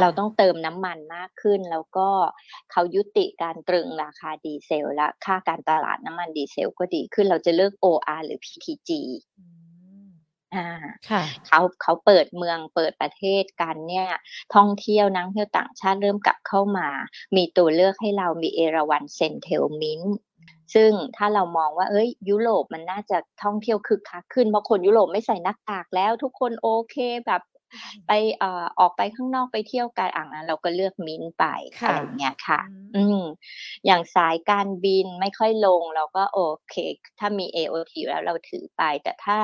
[0.00, 2.08] เราต้องเติมน้ำมันมากขึ้น แล้วก็
[2.70, 8.90] เขายุติการตรึงราคาดีเซล และค่าการตลาดน้ำมันดีเซลก็ดีขึ้น เราจะเลือก OR หรือ PTG
[10.54, 10.68] อ่า
[11.46, 14.08] เขาเขาเปิดเมืองเปิดประเทศกันเนี่ย
[14.54, 16.88] ท่องเที่ยวนักเที่ยวต่างชาติเริ่มกลับเข้ามา
[17.36, 20.02] มีตัวเลือกให้เรามีเอราวันเซนเทลมิน
[20.74, 27.42] ซึ่งถ้าเรามองว่า เอ้ย ยุโรปมันน่าจะท่องเที่ยวคึกคักขึ้นเพราะคนยุโรปไม่ใส่หน้ากากแล้ว ทุกคนโอเคแบบ
[28.06, 32.60] ไปเอ่อออกไปข้างนอกไปเที่ยวกันอ่างนั้น เราก็เลือกมิ้นไปอะไรเงี้ยค่ะ
[32.96, 33.22] อืม
[33.86, 36.38] อย่างสายการบินไม่ค่อยลง เราก็โอ
[36.70, 36.74] เค
[37.18, 39.38] ถ้ามี AOT แล้วเราถือไป แต่ถ้า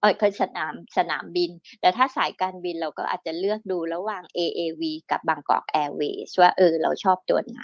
[0.00, 7.62] เออคือสนามสนามบิน แต่ถ้าสายการบินเราก็อาจจะเลือกดูระหว่าง AAV กับบางกอกแอร์เวย์ว่าเออเราชอบตัวไหน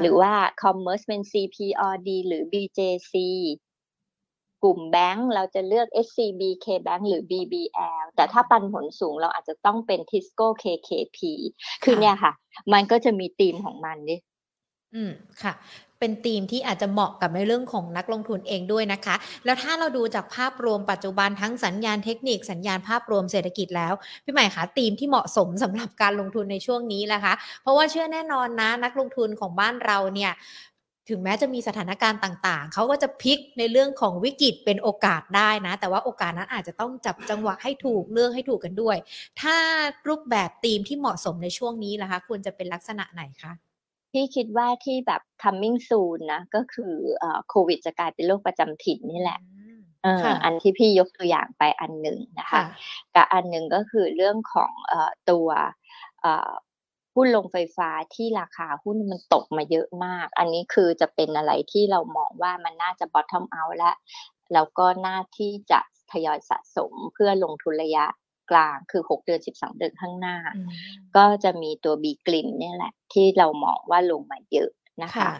[0.00, 3.14] หรือว่า Commerce เป็น CPRD หรือ BJC
[4.62, 11.18] กลุ่มแบงก์เราจะเลือก SCB KBank หรือ BBL แต่ถ้าปันผลสูงเราอาจจะต้องเป็น Tisco KKP
[11.84, 12.32] คือเนี่ยค่ะ
[12.72, 14.16] มันก็จะมีธีมของมันดิ
[14.94, 15.10] อืม
[15.42, 15.52] ค่ะ
[15.98, 23.92] เป็นธีมที่อาจจะเหมาะกับในเรื่องของนักลงทุนเองด้วยนะคะ แล้วถ้าเราดูจากภาพรวมปัจจุบันทั้งสัญญาณเทคนิคสัญญาณภาพรวมเศรษฐกิจแล้ว
[24.24, 30.32] พี่ใหม่คะธีมที่เหมาะสมสำหรับการลงทุนในช่วงนี้นะคะ เพราะว่าเชื่อแน่นอนนะ นักลงทุนของบ้านเราเนี่ย
[31.08, 38.96] ถึงแม้จะมีสถานการณ์ต่างๆ เขาก็จะพลิกในเรื่องของวิกฤตเป็นโอกาสได้นะ แต่ว่าโอกาสนั้นอาจจะต้องจับจังหวะให้ถูกเลือกให้ถูกกันด้วย
[39.40, 39.56] ถ้า
[40.08, 43.52] รูปแบบธีมที่เหมาะสมในช่วงนี้ล่ะคะ ควรจะเป็นลักษณะไหนคะ
[44.12, 46.92] พี่คิดว่าที่แบบ coming soon นะ ก็คือ
[47.48, 49.40] โควิดจะกลายเป็นโรคประจำถิ่นนี่แหละ
[50.44, 52.62] อันที่พี่ยกตัวอย่างไปอันหนึ่งนะคะ
[53.14, 54.72] กับอันหนึ่งก็คือเรื่องของ
[55.30, 55.48] ตัว
[57.14, 63.96] หุ้นลงไฟฟ้าที่ราคาหุ้นมันตกมาเยอะมาก อันนี้คือจะเป็นอะไรที่เรามองว่ามันน่าจะ bottom out แล้ว
[64.52, 65.80] แล้วก็น่าที่จะ
[66.12, 68.06] ทยอยสะสมเพื่อลงทุนระยะ
[68.50, 70.36] กลางคือ 6 เดือน 12 เดือนข้างหน้า
[71.16, 74.70] ก็จะมีตัวบีกลิมเนี่ยแหละ ที่เรามองว่าลงมาเยอะ
[75.02, 75.30] นะคะ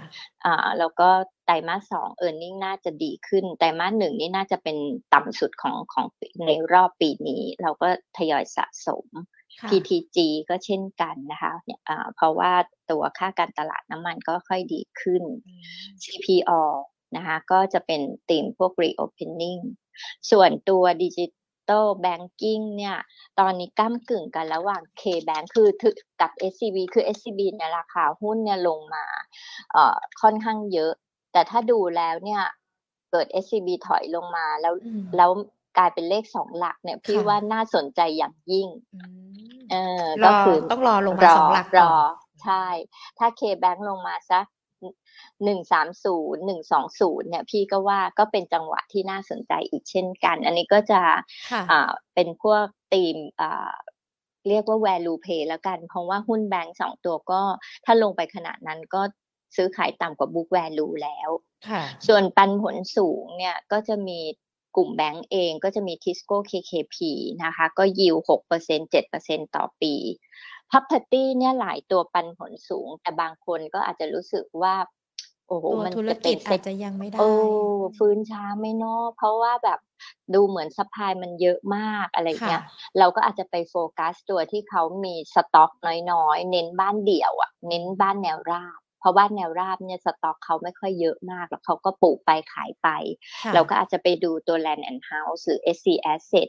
[0.45, 1.09] อ่าแล้วก็
[1.47, 4.77] ไตรมาสสองเออร์เน็งน่าจะดีขึ้น ไตรมาสหนึ่งนี่น่าจะเป็น
[5.15, 6.07] ต่ำสุดของของ
[6.47, 9.07] ในรอบปีนี้ เราก็ทยอยสะสม
[9.71, 12.53] PTG ก็เช่นกันนะคะะเพราะว่า
[12.91, 15.23] ตัวค่าการตลาดน้ำมันก็ค่อยดีขึ้น
[16.03, 16.63] CPO
[17.17, 19.61] นะคะก็จะเป็นตีมพวก reopening
[20.31, 22.97] ส่วนตัว digital banking เนี่ย
[23.41, 25.69] ตอนนี้ก้ำกึ่งกันระหว่าง K-Bank คือ
[26.21, 29.05] กับ SCB คือ SCB เนี่ยราคาหุ้นเนี่ยลงมา
[29.73, 30.93] เอ่อค่อนข้างเยอะ
[31.33, 32.43] แต่ถ้าดูแล้วเนี่ย
[33.11, 34.75] เกิด SCB ถอยลงมาแล้ว
[35.17, 35.31] แล้ว
[35.79, 38.69] กลายเป็นเลขสองหลักเนี่ยพี่ว่าน่าสนใจอย่างยิ่ง
[39.71, 41.95] เออก็คือต้องรอลงมาสองหลักรอ
[42.43, 42.67] ใช่
[43.19, 44.47] ถ้า K-Bank ลงมาสัก
[45.45, 51.01] หนึ่งสามศูนย์หนึ่งสองศูนย์เนี่ยพี่ก็ว่าก็เป็นจังหวะที่น่าสนใจอีกเช่นกัน อันนี้ก็จะ
[51.71, 53.73] อ่าเป็นพวกตีมอ่า
[54.49, 57.41] เรียกว่า value pay แล้วกัน เพราะว่าหุ้นแบงก์สองตัวก็
[57.85, 59.03] ถ้าลงไปขนาดนั้นก็
[59.57, 61.31] ซื้อขายต่ำกว่า book value แล้ว
[62.07, 64.19] ส่วนปันผลสูงเนี่ยก็จะมี
[64.77, 66.97] กลุ่มแบงก์เองก็จะมี Tisco KKP
[67.45, 69.95] นะคะ ก็ยิวหกเปอร์เซ็นเจ็ดเปอร์เซ็นต่อปี
[70.71, 74.75] property เนี่ยหลายตัวปันผลสูง แต่บางคนก็อาจจะรู้สึกว่า
[75.49, 77.31] โอ้โห มันธุรกิจอาจจะยังไม่ได้ โอ้
[77.99, 79.81] ฟื้นช้าไหมหนอเพราะว่าแบบ
[80.35, 82.63] ดูเหมือน supply มันเยอะมากอะไรเงี้ย
[82.99, 85.71] เราก็อาจจะไปโฟกัสตัวที่เขามีสต็อก
[86.13, 92.89] น้อยๆ เน้นบ้านเดี่ยวอะเน้นบ้านแนวราบ เพราะบ้านแนวราบเนี่ยสต็อกเขาไม่ค่อยเยอะมาก แล้วเขาก็ปลูกไปขายไป
[93.55, 96.49] เราก็อาจจะไปดูตัว Land and Houses หรือ SC Asset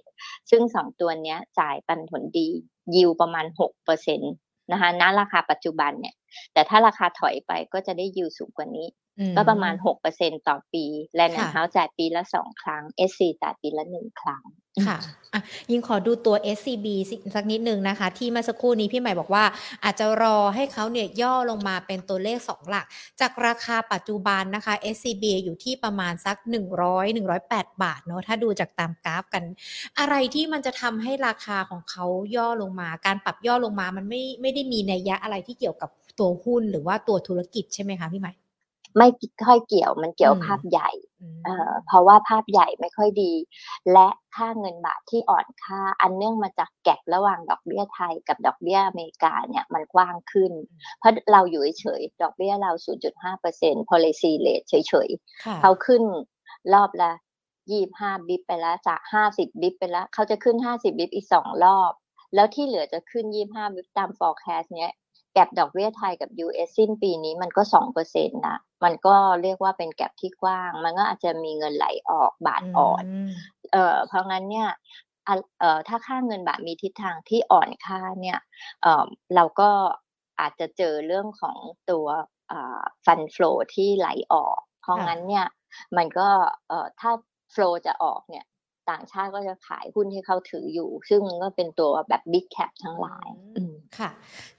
[0.50, 2.50] ซึ่งสองตัวนี้จ่ายปันผลดี
[2.96, 3.46] ยิวประมาณ
[3.90, 6.16] 6%นะคะณราคาปัจจุบันเนี่ย
[6.54, 8.88] แต่ถ้าราคาถอยไปก็จะได้ยิวสูงกว่านี้
[9.36, 14.44] ก็ประมาณหกเปอร์เซ็นต์ต่อปีแลนด์เฮาส์จ่ายปีละสองครั้ง SC จ่ายปีละหนึ่งครั้ง
[14.88, 14.98] ค่ะ
[15.34, 16.88] อะยิงขอดูตัว SCB
[17.36, 19.44] สักนิดนึงนะคะ ที่เมื่อสักครู่นี้พี่ใหม่บอกว่า
[19.84, 22.86] อาจจะรอให้เขาเนี่ยย่อลงมาเป็นตัวเลข2หลัก
[23.22, 26.38] จากราคาปัจจุบันนะคะ SCB อยู่ที่ประมาณสัก
[26.86, 29.44] 100 108 บาทเนาะถ้าดูจากตามกราฟกัน
[30.00, 38.34] อะไรที่มันจะทำให้ราคาของเขาย่อลงมา การปรับย่อลงมามันไม่ไม่ได้มีนัยยะอะไรที่เกี่ยวกับตัวหุ้นหรือว่าตัวธุรกิจใช่ไหมคะพี่ใหม่
[38.98, 39.08] ไม่
[39.46, 40.90] ค่อยเกี่ยวมันเกี่ยวภาพใหญ่
[41.46, 43.34] เเพราะว่าภาพใหญ่ไม่ค่อยดี
[43.94, 50.52] และค่าเงินบาทที่อ่อนค่า อันเนื่องมาจากแกลระหว่างดอกเบี้ยไทยกับดอกเบี้ยอเมริกาเนี่ยมันกว้างขึ้น
[51.00, 52.72] เพราะเราอยู่เฉยๆดอกเบี้ยเรา
[53.32, 56.04] 0.5% policy rate เฉยๆเขาขึ้น
[56.74, 57.12] รอบละ
[57.70, 59.02] 25บิบไปแล้วจาก
[59.32, 61.92] 50บิบไปแล้วเขาจะขึ้น50บิบอีกสองรอบ
[62.36, 64.94] แล้วที่เหลือจะขึ้น25บิบตาม forecast เนี้ย
[65.34, 73.04] แก็บดอกเบี้ยไทยกับ US สิ้นปีนี้มันก็สองเปอร์เซ็นต์นะ มันก็เรียกว่าเป็นแก็บที่กว้าง มันก็อาจจะมีเงินไหลออกบาทอ่อน
[73.72, 74.68] เอ่อ เพราะงั้นเนี่ย
[75.60, 78.40] เอ่อถ้าค่าเงินบาทมีทิศทางที่อ่อนค่าเนี่ย
[78.82, 79.70] เอ่อ เราก็
[80.40, 81.58] อาจจะเจอเรื่องของ
[81.92, 82.08] ตัว
[83.06, 85.46] ฟันฟลูที่ไหลออก เพราะงั้นเนี่ย
[85.98, 86.28] มันก็
[86.68, 87.12] เอ่อถ้า
[87.54, 88.46] ฟลูจะออกเนี่ย
[88.90, 93.30] ต่างชาติก็จะขายหุ้นที่เขาถืออยู่ ซึ่งก็เป็นตัวแบบบิ๊กแคปทั้งหลาย
[94.00, 94.10] ค่ะ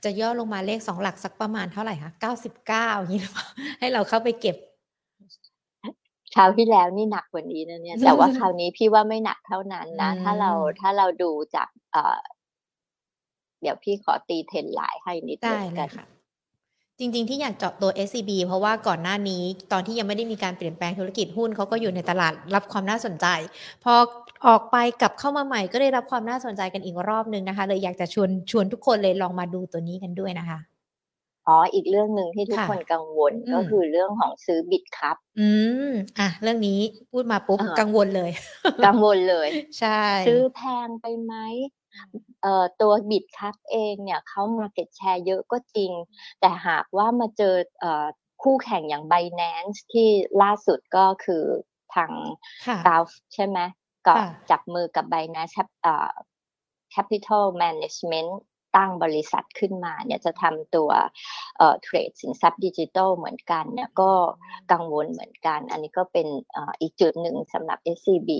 [0.04, 3.46] จะย่อลงมาเลขสองหลักสักประมาณเท่าไหร่คะเก้าสิบเก้าอย่างนี้หรือเปล่า
[3.80, 4.56] ให้เราเข้าไปเก็บ
[6.34, 12.20] คราวที่แล้วนี่หนักกว่านี้นะเนี่ย แต่ว่าคราวนี้พี่ว่าไม่หนักเท่านั้นนะ ถ้าเราถ้าเราดูจากเอ่อ
[13.62, 16.04] เดี๋ยวพี่ขอตีเทนไลน์ให้นิดนึงกันค่ะ
[16.98, 23.26] จริง ๆ ที่อยากเจาะตัว SCB เพราะว่าก่อนหน้านี้ตอนที่ยังไม่ได้มีการเปลี่ยนแปลงธุรกิจหุ้นเขาก็อยู่ในตลาดรับความน่าสนใจ
[23.84, 23.94] พอ
[24.46, 30.58] ออกไปกลับเข้ามาใหม่ก็ได้รับความน่าสนใจกันอีกรอบนึงนะคะ เลยอยากจะชวนชวนทุกคนเลยลองมาดูตัวนี้กันด้วยนะคะ
[31.48, 35.48] อ๋ออีกเรื่องหนึ่งที่ทุกคนกังวลก็คือเรื่องของซื้อบิตครับ อื
[35.88, 36.78] มอะเรื่องนี้
[37.12, 38.30] พูดมาปุ๊บกังวลเลย
[38.84, 39.88] กังวลเลย ใช่
[40.26, 41.83] ซื้อแพงไปไหมเอ่อ
[42.80, 45.92] ตัวบิตคัพเองเนี่ยเขามาเก็ตแชร์เยอะก็จริง
[46.40, 48.06] แต่หากว่ามาเจอเอ่อ
[48.42, 50.08] คู่แข่งอย่าง Binance ที่
[50.42, 51.44] ล่าสุดก็คือ
[51.94, 52.12] ทาง
[52.86, 53.58] กาฟใช่ไหม
[54.06, 54.14] ก็
[54.50, 55.54] จับมือกับ Binance
[56.94, 58.30] Capital Management
[58.76, 60.90] ตั้งบริษัทขึ้นมาเนี่ยจะทำตัว
[61.82, 64.12] เทรดสินทรัพย์ดิจิทัลเหมือนกันเนี่ยก็
[64.72, 66.26] กังวลเหมือนกัน อันนี้ก็เป็น
[66.56, 68.30] อีกจุดหนึ่งสำหรับ SCB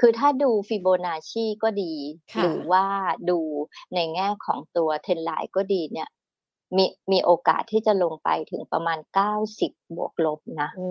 [0.00, 1.94] คือถ้าดูฟิโบนัชชีก็ดี
[2.38, 2.86] หรือว่า
[3.30, 3.40] ดู
[3.94, 6.08] ในแง่ของตัว trend line ก็ดีเนี่ย
[6.76, 10.90] มีมีโอกาสที่จะลงไปถึงประมาณเก้าสิบบวกลบนะโอ้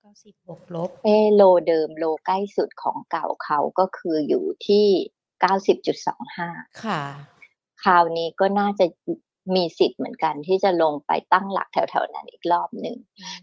[0.00, 4.86] เก้าสิบบวกลบ เออ low เดิม low ใกล้สุดของเก่าเขาก็คืออยู่ที่
[5.40, 6.48] เก้าสิบจุดสองห้า
[6.84, 7.02] ค่ะ
[7.84, 8.86] คราวนี้ก็น่าจะ
[9.54, 12.96] มีสิทธิ์เหมือนกันที่จะลงไปตั้งหลักแถวๆนั้นอีกรอบหนึ่ง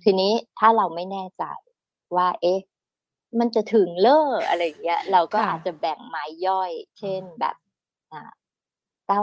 [0.04, 1.44] ทีนี้ถ้าเราไม่แน่ใจ
[2.16, 2.60] ว่า เอ๊ะ
[3.40, 7.56] มันจะถึงเลออะไรอย่างเงี้ย เราก็ค่ะอาจจะแบ่งไม้ย่อย เช่นแบบ
[8.12, 8.32] อ่า
[9.08, 9.20] เก้า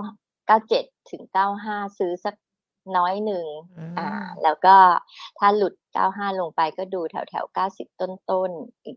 [0.46, 2.34] เก้าเจ็ดถึงเก้าห้าซื้อสัก
[2.96, 3.46] น้อยหนึ่ง
[3.78, 4.08] อืมอ่า
[4.42, 4.76] แล้วก็
[5.38, 8.96] ถ้าหลุดเก้าห้าลงไปก็ดูแถวแถวเก้าสิบต้นๆอีก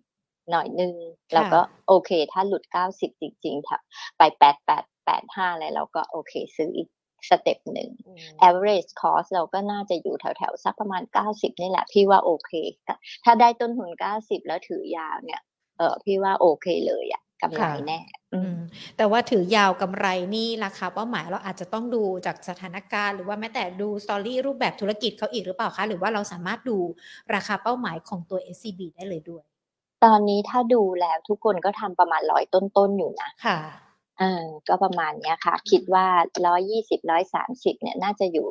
[0.51, 0.95] หน่อยหนึ่ง
[1.33, 3.81] แล้วก็โอเค ถ้าหลุดเก้าสิบจริงๆแถว
[4.17, 6.89] ไปแปดแปด แปดห้าอะไรเราก็โอเคซื้ออีก
[7.29, 8.15] step หนึ่งโอ้
[8.49, 12.51] average cost เราก็น่าจะอยู่แถวๆ สักประมาณ 90 นี่แหละ พี่ว่าโอเค
[13.23, 13.89] ถ้าได้ต้นทุน
[14.19, 15.41] 90 แล้วถือยาวเนี่ย
[15.77, 17.99] เออพี่ว่าโอเคเลยอะกำไรแน่
[18.33, 18.59] อือืมม
[18.97, 26.77] แต่ว่าถือยาวกำไรนี่ราคาเป้าหมายเราอาจจะต้องดูจากสถานการณ์ หรือว่าแม้แต่ดูสตอรี่รูปแบบธุรกิจเขาอีกหรือเปล่าคะ หรือว่าเราสามารถดู
[27.35, 29.43] ราคาเป้าหมายของตัว SCB ได้เลยด้วย
[30.03, 33.57] ตอนนี้ถ้าดูแล้วทุกคนก็ทำประมาณร้อยต้นๆอยู่นะค่ะ
[34.19, 36.05] เออก็ประมาณเนี้ยค่ะ คิดว่า
[36.45, 38.49] ร้อยยี่สิบร้อยสามสิบเนี่ยน่าจะอยู่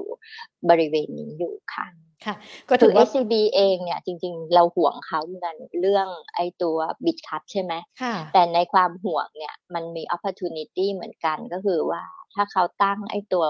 [0.70, 1.86] บริเวณนี้อยู่ค่ะ
[2.24, 2.34] ค่ะ
[2.68, 7.72] ก็คืถืออว่า SCB เองเนี่ย จริง ๆ เราห่วงเขาเหมือนกันเรื่องไอ้ตัวบิตคัทใช่ไหม
[8.02, 12.02] ค่ะแต่ในความห่วงเนี่ยมันมี opportunity เหมือนกันก็คือว่า
[12.34, 13.44] ถ้าเขาตั้งไอ้ตัว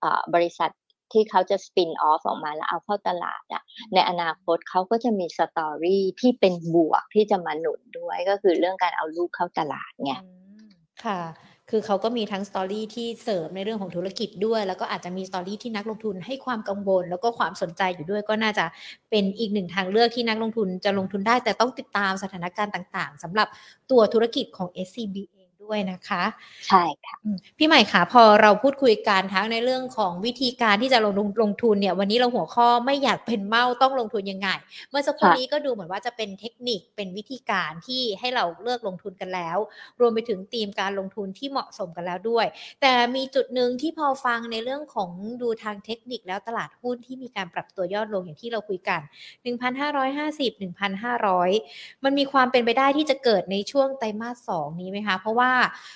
[0.00, 0.70] เอ่อบริษัท
[1.12, 3.62] ที่เขาจะ spin off ออกมาแล้วเอาเข้าตลาดอะ
[3.94, 10.43] ในอนาคตเขาก็จะมี story ที่เป็นบวกที่จะมาหนุนด้วยก็คือเรื่องการเอาลูกเข้าตลาดไงอืม
[11.02, 11.20] ค่ะ
[11.70, 18.64] คือเขาก็มีทั้ง story ที่เสริมในเรื่องของธุรกิจด้วย แล้วก็อาจจะมี story ที่นักลงทุนให้ความกังวล แล้วก็ความสนใจอยู่ด้วย ก็น่าจะ
[19.10, 23.48] เป็นอีกหนึ่งทางเลือกที่นักลงทุนจะลงทุนได้ แต่ต้องติดตามสถานการณ์ต่าง ๆสำหรับ
[23.90, 26.24] ตัวธุรกิจของ SCB อะ ด้วยนะคะ
[26.66, 34.48] ใช่ค่ะอืมพี่ใหม่คะพอเราพูดคุยกันทั้งในเรื่องของวิธีการที่จะลงลงลงทุนเนี่ยวันนี้เราหัวข้อไม่อยากเป็นเมาต้องลงทุนยังไง
[34.90, 39.58] เมื่อสักครู่ค่ะนี้ก็ดูเหมือนว่าจะเป็นเทคนิคเป็นวิธีการที่ให้เราเลือกลงทุนกันแล้ว
[40.00, 42.46] รวมไปถึงธีมการลงทุนที่เหมาะสมกันแล้วด้วย
[42.82, 45.10] แต่มีจุดหนึ่งที่พอฟังในเรื่องของ
[45.42, 49.00] ดูทางเทคนิคแล้วตลาดหุ้นที่มีการปรับตัวยอดลงอย่างที่เราคุยกัน
[49.44, 55.52] 1,550 1,500 มันมีความเป็นไปได้ที่จะเกิดในช่วงไตรมาสสองนี้ไหมคะ เพราะว่า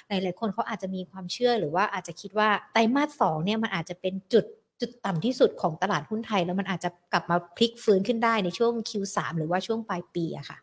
[0.09, 4.45] หลายๆคนเขาอาจจะมีความเชื่อหรือว่าอาจจะคิดว่าไตรมาสสองเนี่ยมันอาจจะเป็นจุด
[4.81, 10.59] จุดต่ำที่สุดของตลาดหุ้นไทย แล้วมันอาจจะกลับมาพลิกฟื้นขึ้นได้ในช่วง Q3 หรือว่าช่วงปลายปีอะค่ะ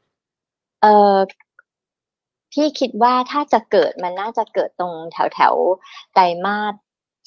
[0.82, 1.18] เออ
[2.52, 6.74] พี่คิดว่าถ้าจะเกิดมันน่าจะเกิดตรงแถวแถวๆไตรมาส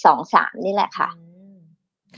[0.04, 1.56] สองสามนี่แหละค่ะอืม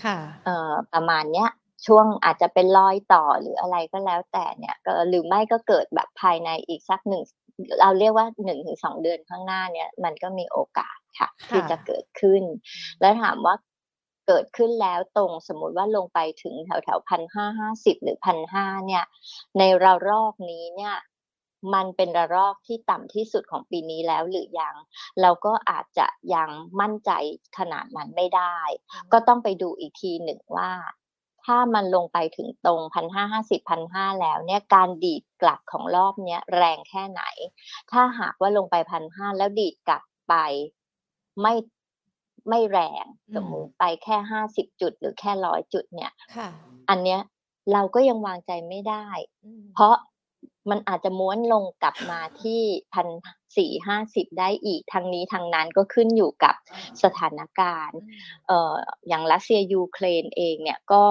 [0.03, 1.51] ค่ะ เอ่อประมาณเนี้ย
[1.87, 7.23] ช่วงอาจจะเป็นรอยต่อหรืออะไรก็แล้วแต่เนี่ยก็หรือไม่ก็เกิดแบบภายในอีกสักหนึ่ง
[7.81, 12.43] เราเรียกว่าหนึ่งถึงสองเดือนข้างหน้าเนี่ย มันก็มีโอกาสค่ะค่ะที่จะเกิดขึ้น
[13.01, 13.55] แล้วถามว่า
[14.27, 19.05] เกิดขึ้นแล้วตรงสมมุติว่าลงไปถึงแถวแถวพันห้าห้าสิบหรือพันห้าเนี่ย
[19.59, 20.97] ในระลอกนี้เนี่ย
[21.75, 24.75] มันเป็นระลอกที่ต่ำที่สุดของปีนี้แล้วหรือยัง
[25.21, 27.11] เราก็อาจจะยังมั่นใจ
[27.59, 28.59] ขนาดนั้นไม่ได้
[29.13, 30.71] ก็ต้องไปดูอีกทีหนึ่งว่า
[31.45, 37.23] ถ้ามันลงไปถึงตรงพันห้าห้าสิบพันห้าแล้วเนี่ยการดีดกลับของรอบเนี้ยแรงแค่ไหน
[37.91, 40.35] ถ้าหากว่าลงไปพันห้าแล้วดีดกลับไป
[41.41, 41.55] ไม่
[42.49, 46.49] ไม่แรงอืมสมมุติไปแค่ห้าสิบจุดหรือแค่ร้อยจุดเนี่ยค่ะ
[46.91, 47.21] อันเนี้ย
[47.73, 49.07] เราก็ยังวางใจไม่ได้
[49.45, 49.95] อืมเพราะ
[50.71, 52.61] มันอาจจะม้วนลงกลับมาที่
[52.95, 53.09] พัน
[53.57, 56.55] สี่ห้าสิบได้อีกทางนี้ทางนั้นก็ขึ้นอยู่กับ
[57.03, 58.75] สถานการณ์อืมเอ่อ
[59.09, 61.05] อย่างรัสเซียยูเครนเองเนี่ยก็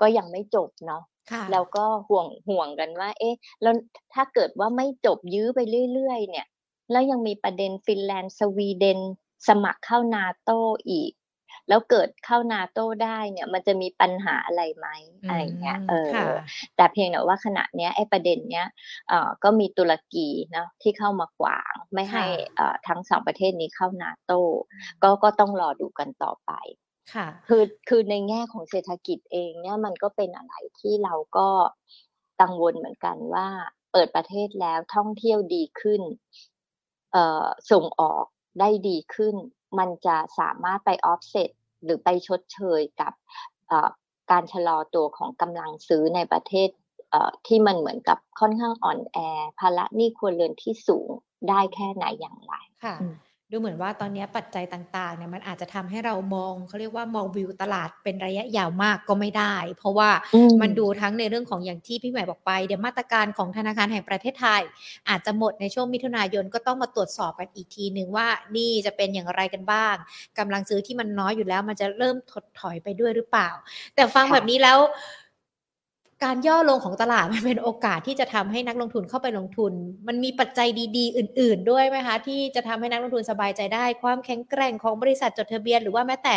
[0.00, 3.74] ก็ยังไม่จบเนาะค่ะแล้วก็ห่วงห่วงกันว่า เอ๊ะแล้ว
[4.14, 5.60] ถ้าเกิดว่าไม่จบยื้อไป
[5.94, 6.46] เรื่อยๆเนี่ย
[6.90, 9.00] แล้วยังมีประเด็นฟินแลนด์สวีเดน
[9.48, 10.50] สมัครเข้านาโต
[10.88, 11.12] อีก
[11.68, 14.88] แล้วเกิดเข้านาโตได้เนี่ย มันจะมีปัญหาอะไรไหม
[15.28, 16.26] อะไรอย่างเงี้ยเออค่ะ
[16.76, 18.66] แต่เพียงแต่ว่าขณะเนี้ยไอ้ประเด็นเนี้ย
[19.08, 24.32] เอ่อก็มีตุรกีเนาะที่เข้ามาขวาง ไม่ให้ค่ะเอ่อทั้งสองประเทศนี้เข้านาโต
[25.02, 26.52] ก็ก็ต้องรอดูกันต่อไป
[27.14, 31.48] ค่ะคือคือในแง่ของเศรษฐกิจเองเนี่ยมันก็เป็นอะไรที่เราก็
[32.40, 33.48] กังวลเหมือนกันว่า
[33.92, 36.02] เปิดประเทศแล้วท่องเที่ยวดีขึ้น
[37.12, 38.24] เอ่อส่งออก
[38.60, 39.36] ได้ดีขึ้น
[39.78, 41.50] มันจะสามารถไปออฟเซต
[41.84, 43.12] หรือไปชดเชยกับ
[43.68, 43.88] เอ่อ
[44.30, 46.68] การชะลอตัวของกำลังซื้อในประเทศ
[47.10, 49.18] เอ่อที่มันเหมือนกับค่อนข้างอ่อนแอ
[49.58, 51.08] ภาระหนี้ครัวเรือนที่สูง
[51.48, 52.54] ได้แค่ไหนอย่างไร
[52.84, 53.14] ค่ะอืม
[53.50, 60.10] ดูเหมือนว่าตอนนี้ปัจจัยต่างๆเนี่ยมันอาจจะทำให้เรามองเขาเรียกว่ามองวิวตลาดเป็นระยะยาวมากก็ไม่ได้ เพราะว่า
[60.62, 64.62] มันดูทั้งในเรื่องของอย่างที่พี่ใหม่บอกไป เดี๋ยวมาตรการของธนาคารแห่งประเทศไทย
[65.08, 69.94] อาจจะหมดในช่วงมิถุนายนก็ต้องมาตรวจสอบกันอีกทีหนึ่งว่านี่จะเป็นอย่างไรกันบ้าง
[70.38, 73.48] กำลังซื้อที่มันน้อยอยู่แล้ว มันจะเริ่มถดถอยไปด้วยหรือเปล่า
[73.94, 74.78] แต่ฟังแบบนี้แล้ว
[76.24, 79.72] การย่อลงของตลาดมันเป็นโอกาสที่จะทำให้นักลงทุนเข้าไปลงทุน
[80.08, 86.36] มันมีปัจจัยดี ๆ อื่น ๆ ด้วยไหมคะ ที่จะทำให้นักลงทุนสบายใจได้ ความแข็งแกร่งของบริษัทจดทะเบียน หรือว่าแม้แต่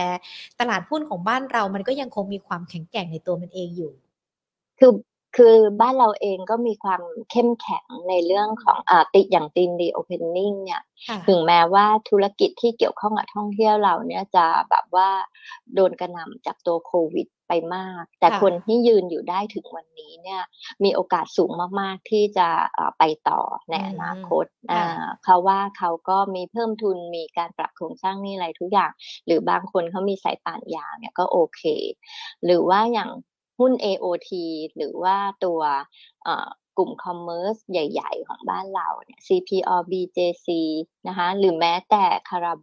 [0.60, 3.91] ตลาดหุ้นของบ้านเรา มันก็ยังคงมีความแข็งแกร่งในตัวมันเองอยู่
[4.80, 4.94] คือ
[5.38, 10.82] คือบ้านเราเองก็มีความเข้มแข็งในเรื่องของอติอย่างตีนดีโอเพนนิ่งเนี่ย
[11.28, 15.10] ถึงแม้ว่าธุรกิจที่เกี่ยวข้องกับท่องเที่ยวเราเนี่ยจะแบบว่า
[15.74, 20.42] โดนกระหน่ำจากตัวโควิด ไปมาก แต่คนที่ยืนอยู่ได้ถึงวันนี้เนี่ย
[20.84, 22.50] มีโอกาสสูงมาก ๆ ที่จะ
[22.98, 24.46] ไปต่อในอนาคต
[25.24, 28.92] เขาว่าเขาก็มีเพิ่มทุนมีการปรับโครงสร้างนี่อะไรทุกอย่าง
[29.26, 31.62] หรือบางคนเขามีสายป่านยาวเนี่ยก็โอเค
[32.46, 33.10] หรือว่าอย่าง
[33.60, 34.30] หุ้น AOT
[34.76, 35.62] หรือว่าตัว
[36.28, 36.30] ก
[36.82, 40.48] ลุ่มคอมเมอร์สใหญ่ๆ ของบ้านเราเนี่ย CPO BJC
[41.08, 42.60] นะคะหรือแม้แต่คาราบ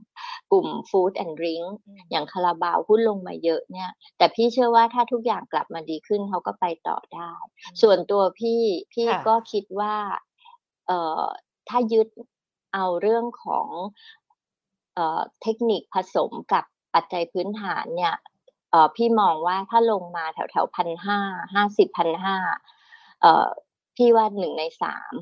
[0.53, 1.67] กลุ่ม Food and Drink
[2.11, 7.33] อย่างคาราบาวหุ้นลงมาเยอะเนี่ย แต่พี่เชื่อว่าถ้าทุกอย่างกลับมาดีขึ้นเขาก็ไปต่อได้
[7.83, 9.97] ส่วนตัวพี่พี่ก็คิดว่า
[10.87, 11.25] เอ่อ
[11.69, 12.09] ถ้ายึด
[12.75, 13.69] เอาเรื่องของ
[14.95, 18.15] เอ่อเทคนิคผสมกับปัจจัยพื้นฐานเนี่ย
[18.71, 21.19] เอ่อพี่มองว่าถ้าลงมาแถวแถวพันห้า
[21.55, 22.37] ห้าสิบพันห้า
[23.23, 23.49] เอ่อ
[23.99, 25.13] พี่ว่าหนึ่งในสาม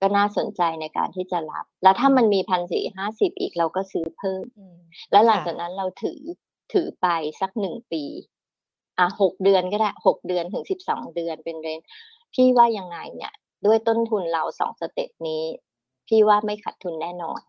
[0.00, 4.44] ก็น่าสนใจในการที่จะรับ แล้วถ้ามันมีพันสี่ห้าสิบอีกเราก็ซื้อเพิ่ม
[5.12, 6.20] แล้วหลังจากนั้นเราถือ
[6.72, 7.06] ถือไป
[7.40, 8.04] สักหนึ่งปี
[8.98, 11.80] อะหกเดือนก็ได้หกเดือนถึงสิบสองเดือนเป็น range
[12.34, 13.32] พี่ว่ายังไงเนี่ย
[13.66, 15.42] ด้วยต้นทุนเราสอง step นี้
[16.08, 17.40] พี่ว่าไม่ขาดทุนแน่นอน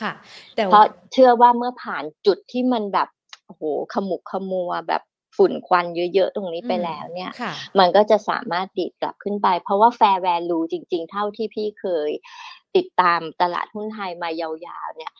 [0.00, 0.12] ค่ะ
[0.56, 3.08] แต่เพราะเชื่อว่าเมื่อผ่านจุดที่มันแบบ
[3.46, 5.02] โอ้โหขมุกขมัวแบบ
[5.36, 7.30] ฝุ่นควันเยอะๆ ตรงนี้ไปแล้วเนี่ย
[7.78, 12.10] มันก็จะสามารถดีดกลับขึ้นไป เพราะว่า fair value จริงๆ เท่าที่พี่เคย
[12.76, 15.12] ติดตามตลาดหุ้นไทยมายาวๆ เนี่ย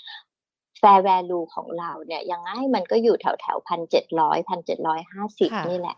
[0.78, 5.96] fair value ของเราเนี่ยยังไงมันก็อยู่แถวๆพันเจ็ดร้อยพันเจ็ดร้อยห้าสิบนี่แหละ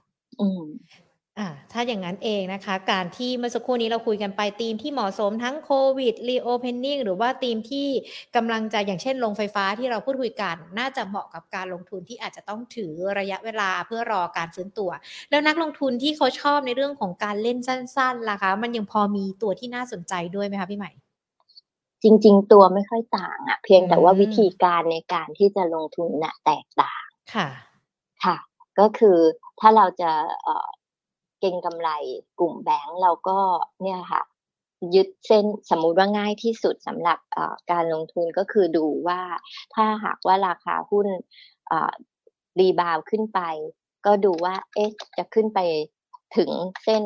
[1.39, 7.89] อืมอ่าถ้าอย่างนั้นเองนะคะ การที่เมื่อสักครู่นี้เราคุยกันไปธีมที่เหมาะสมทั้งโควิด reopening หรือว่าธีมที่
[8.37, 14.91] กำลังจะอย่างเช่นโรงไฟฟ้าที่เราพูดคุยกัน น่าจะเหมาะกับการลงทุนที่อาจจะต้องถือระยะเวลาเพื่อรอการฟื้นตัว
[15.31, 20.91] แล้วนักลงทุนที่เขาชอบในเรื่องของการเล่นสั้นๆล่ะคะ มันยังพอมีตัวที่น่าสนใจด้วยไหมคะพี่ใหม่
[22.03, 27.47] จริง ๆ ตัวไม่ค่อยต่างอะ่ะเพียงแต่ว่าวิธีการในการที่จะลงทุนน่ะแตกต่างค่ะ
[28.25, 28.37] ค่ะ
[28.79, 29.19] ก็คือ
[29.61, 30.11] ถ้าเราจะ
[30.45, 31.91] เเก่งกำไร
[32.41, 33.39] กลุ่มแบงก์เราก็
[33.83, 34.23] เนี่ยค่ะ
[34.95, 37.19] ยึดเส้นสมมุติว่าง่ายที่สุดสำหรับ
[37.73, 39.21] การลงทุนก็คือดูว่า
[39.75, 41.09] ถ้าหากว่าราคาหุ้น
[42.61, 43.41] รีบาวขึ้นไป
[44.07, 45.61] ก็ดูว่าเอ๊ะจะขึ้นไป
[46.37, 46.51] ถึง
[46.85, 47.03] เส้น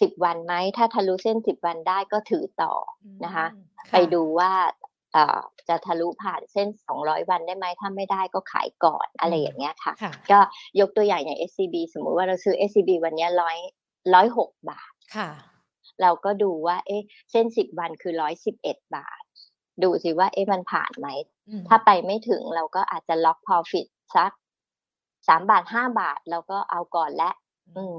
[0.00, 2.72] สิบวันไหม ถ้าทะลุเส้นสิบวันได้ก็ถือต่อ
[3.24, 3.46] นะคะ
[3.90, 4.52] ไปดูว่า
[5.68, 9.92] จะทะลุผ่านเส้น 200 วันได้ไหมถ้าไม่ได้ก็ขายก่อนอะไรอย่างเงี้ยค่ะ
[10.30, 10.38] ก็
[10.80, 13.56] ยกตัวอย่างอย่าง SCB สมมุติว่าเราซื้อ SCB วันนี้ร้อย
[14.14, 15.30] ร้อยหกบาทค่ะ
[16.02, 19.22] เราก็ดูว่า เอ๊ะ เส้นสิบวันคือร้อยสิบเอ็ดบาท
[19.82, 21.08] ดูสิว่า เอ๊ะมันผ่านไหม
[21.68, 24.32] ถ้าไปไม่ถึงเราก็อาจจะล็อก profit สัก
[25.28, 27.30] สามบาทห้าบาทเราก็เอาก่อนและ
[27.76, 27.98] อืม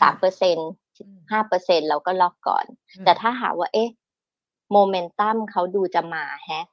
[0.00, 0.56] สามเปอร์เซ็น
[1.30, 2.64] ห้าเปอร์เซ็นเราก็ล็อกก่อน
[3.04, 3.88] แต่ถ้าหาว่า เอ๊ะ
[4.74, 6.64] โมเมนตัมเขาดูจะมาแฮะ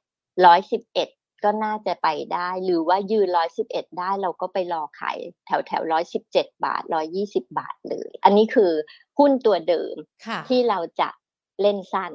[0.44, 1.08] ร้อยสิบเอ็ด
[1.44, 8.72] ก็น่าจะไปได้ หรือว่ายืนร้อยสิบเอ็ดได้เราก็ไปรอขายแถวแถวร้อยสิบเจ็ดบาทร้อยี่สิบาทเลย อันนี้คือ
[9.18, 9.94] หุ้นตัวเดิม
[10.48, 11.08] ที่เราจะ
[11.60, 12.12] เล่นสั้น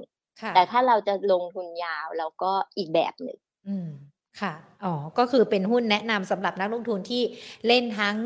[0.56, 3.40] แต่ถ้าเราจะลงทุนยาวเราก็อีกแบบหนึ่ง
[4.42, 4.54] ค่ะ
[4.86, 7.24] อ๋อ ก็คือเป็นหุ้นแนะนำสำหรับนักลงทุนที่
[7.68, 8.18] เล่นทั้ง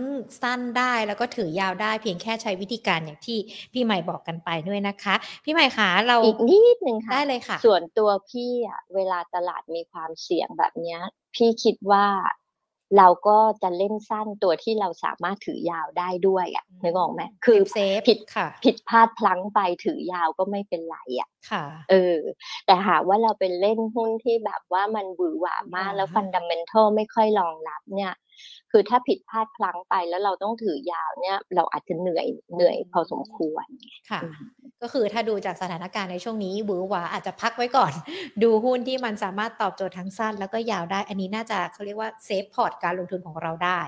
[0.42, 3.38] สั้นได้แล้วก็ถือยาวได้เพียงแค่ใช้วิธีการอย่างที่
[3.74, 10.98] พี่ใหม่บอกกันไปด้วยนะคะ พี่ใหม่คะเราอีกนิดนึงค่ะ ได้เลยค่ะ ส่วนตัวพี่อะเวลาตลาดมีความเสี่ยงแบบนี้
[11.36, 12.06] พี่คิดว่า
[12.98, 22.20] เราก็จะเล่นสั้นตัวที่เราสามารถถือยาวได้ด้วยอะนึกออกไหมคือเซฟผิดค่ะ ผิดพลาดพลั้งไปถือยาวก็ไม่เป็นไรอะค่ะ เออ
[22.66, 28.14] แต่หากว่าเราเป็นเล่นหุ้นที่แบบว่ามันบือหวามากแล้ว fundamental ไม่ค่อยรองรับเนี่ย
[28.72, 33.66] คือถ้าผิดพลาดพลั้งไปแล้วเราต้องถือยาวเนี่ย เราอาจจะเหนื่อยเหนื่อยพอสมควร
[34.12, 34.22] ค่ะ
[34.82, 37.94] ก็คือถ้าดูจากสถานการณ์ในช่วงนี้บือหวาอาจจะพักไว้ก่อน
[38.44, 43.82] ดูหุ้นที่มันสามารถตอบโจทย์ทั้งสั้น แล้วก็ยาวได้ อันนี้น่าจะเขาเรียกว่า save พอร์ตการลงทุนของเราได้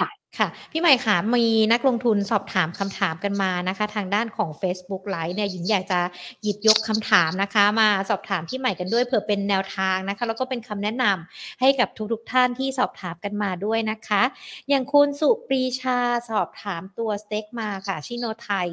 [0.00, 6.00] ค่ะค่ะ พี่ใหม่ค่ะมีนักลงทุนสอบถามคำถามกันมานะคะ ทางด้านของ Facebook ไลฟ์เนี่ยหญิงอยากจะ
[6.42, 14.22] หยิบยกคำถามนะคะ มาสอบถามพี่ใหม่กันด้วยเผื่อเป็นแนวทางนะคะ แล้วก็เป็นคำแนะนำให้กับทุกๆท่านที่สอบถามกันมาด้วยนะคะ
[14.68, 15.98] อย่างคุณสุปรีชา
[16.30, 18.68] สอบถามตัว STEC มาค่ะชิโนไทย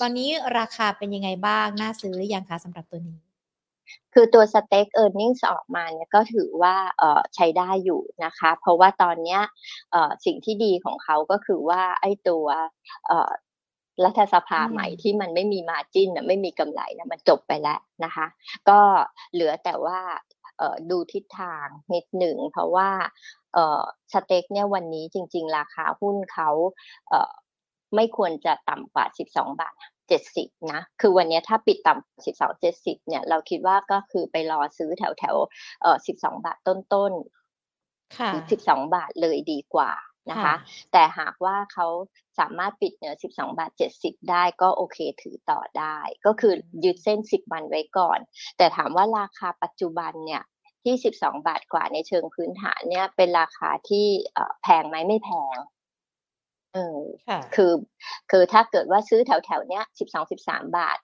[0.00, 3.31] ตอนนี้ราคาเป็นยังไงบ้าง น่าซื้อหรือยังคะสำหรับตัวนี้
[4.14, 9.40] คือตัว STEC earning ออกมาเนี่ยก็ถือว่าเออใช้ได้อยู่นะคะ เพราะว่าตอนเนี้ย
[9.90, 12.46] เออสิ่งที่ดีของเขาก็คือว่าไอ้ตัว
[13.06, 13.30] เออ
[14.04, 18.26] รัฐสภาใหม่ที่มันไม่มีมาจิ้นไม่มีกำไรนะมันจบไปแล้วนะคะ
[18.68, 18.80] ก็
[19.32, 19.98] เหลือแต่ว่า
[20.90, 22.88] ดูทิศทางนิดหนึ่ง เพราะว่า
[24.12, 26.50] สเต็กเนี่ยวันนี้จริง ๆ ราคาหุ้นเขา
[27.94, 35.36] ไม่ควรจะต่ำกว่า 12 บาท จ็ดสิบนะ คือวันนี้ถ้าปิดต่ำสิบสองเจ็ดสิบเนี่ย เราคิดว่าก็คือไปรอซื้อแถวแถว
[35.82, 37.12] เอ่อสิบสองบาทต้นต้น
[38.26, 39.92] หรือสิบสองบาทเลยดีกว่า
[40.30, 40.54] นะคะ
[40.92, 41.86] แต่หากว่าเขา
[42.38, 46.54] สามารถปิดเหนือสิบสองบาทเจ็ดสิบได้ก็โอเคถือต่อได้ ก็คือ
[46.84, 48.18] ยืดเส้นสิบวันไว้ก่อน
[48.56, 50.42] แต่ถามว่าราคาปัจจุบันเนี่ย
[50.84, 54.06] ที่สิบสองบาทกว่าในเชิงพื้นฐานเนี่ยเป็นราคาที่
[54.62, 55.56] แพงไหมไม่แพง
[56.74, 57.00] เออ
[57.54, 57.72] คือ
[58.30, 60.98] คือถ้าเกิดว่าซื้อแถวแถวเนี้ยสิบสองสิบสามบาท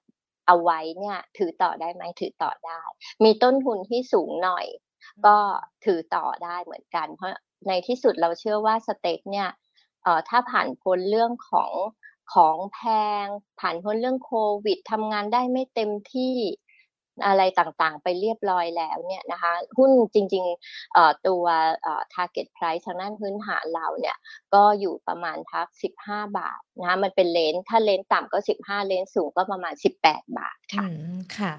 [0.46, 2.80] เอาไว้เนี่ย ถือต่อได้ไหมถือต่อได้
[3.24, 4.66] มีต้นทุนที่สูงหน่อย
[5.26, 5.36] ก็
[5.84, 7.30] ถือต่อได้เหมือนกัน เพราะ
[7.68, 9.48] ในที่สุดเราเชื่อว่าสเต็กเนี่ย
[10.02, 11.72] เอ่อถ้าผ่านพ้นเรื่องของ
[12.34, 12.80] ของแพ
[13.24, 13.26] ง
[13.60, 14.32] ผ่านพ้นเรื่องโค
[14.64, 16.36] วิดทำงานได้ไม่เต็มที่
[17.26, 21.44] อะไรต่างๆ ไปเรียบร้อยแล้วเนี่ยนะคะหุ้นจริงๆตัว
[22.14, 24.16] target price ทางด้านพื้นฐานเราเนี่ย
[24.54, 25.68] ก็อยู่ประมาณทัก
[26.02, 30.86] 15 บาทนะคะมันเป็นเลนถ้าเลนต่ำก็ 15 เลนสูงก็ประมาณ 18 บาทค่ะ
[31.38, 31.52] ค่ะ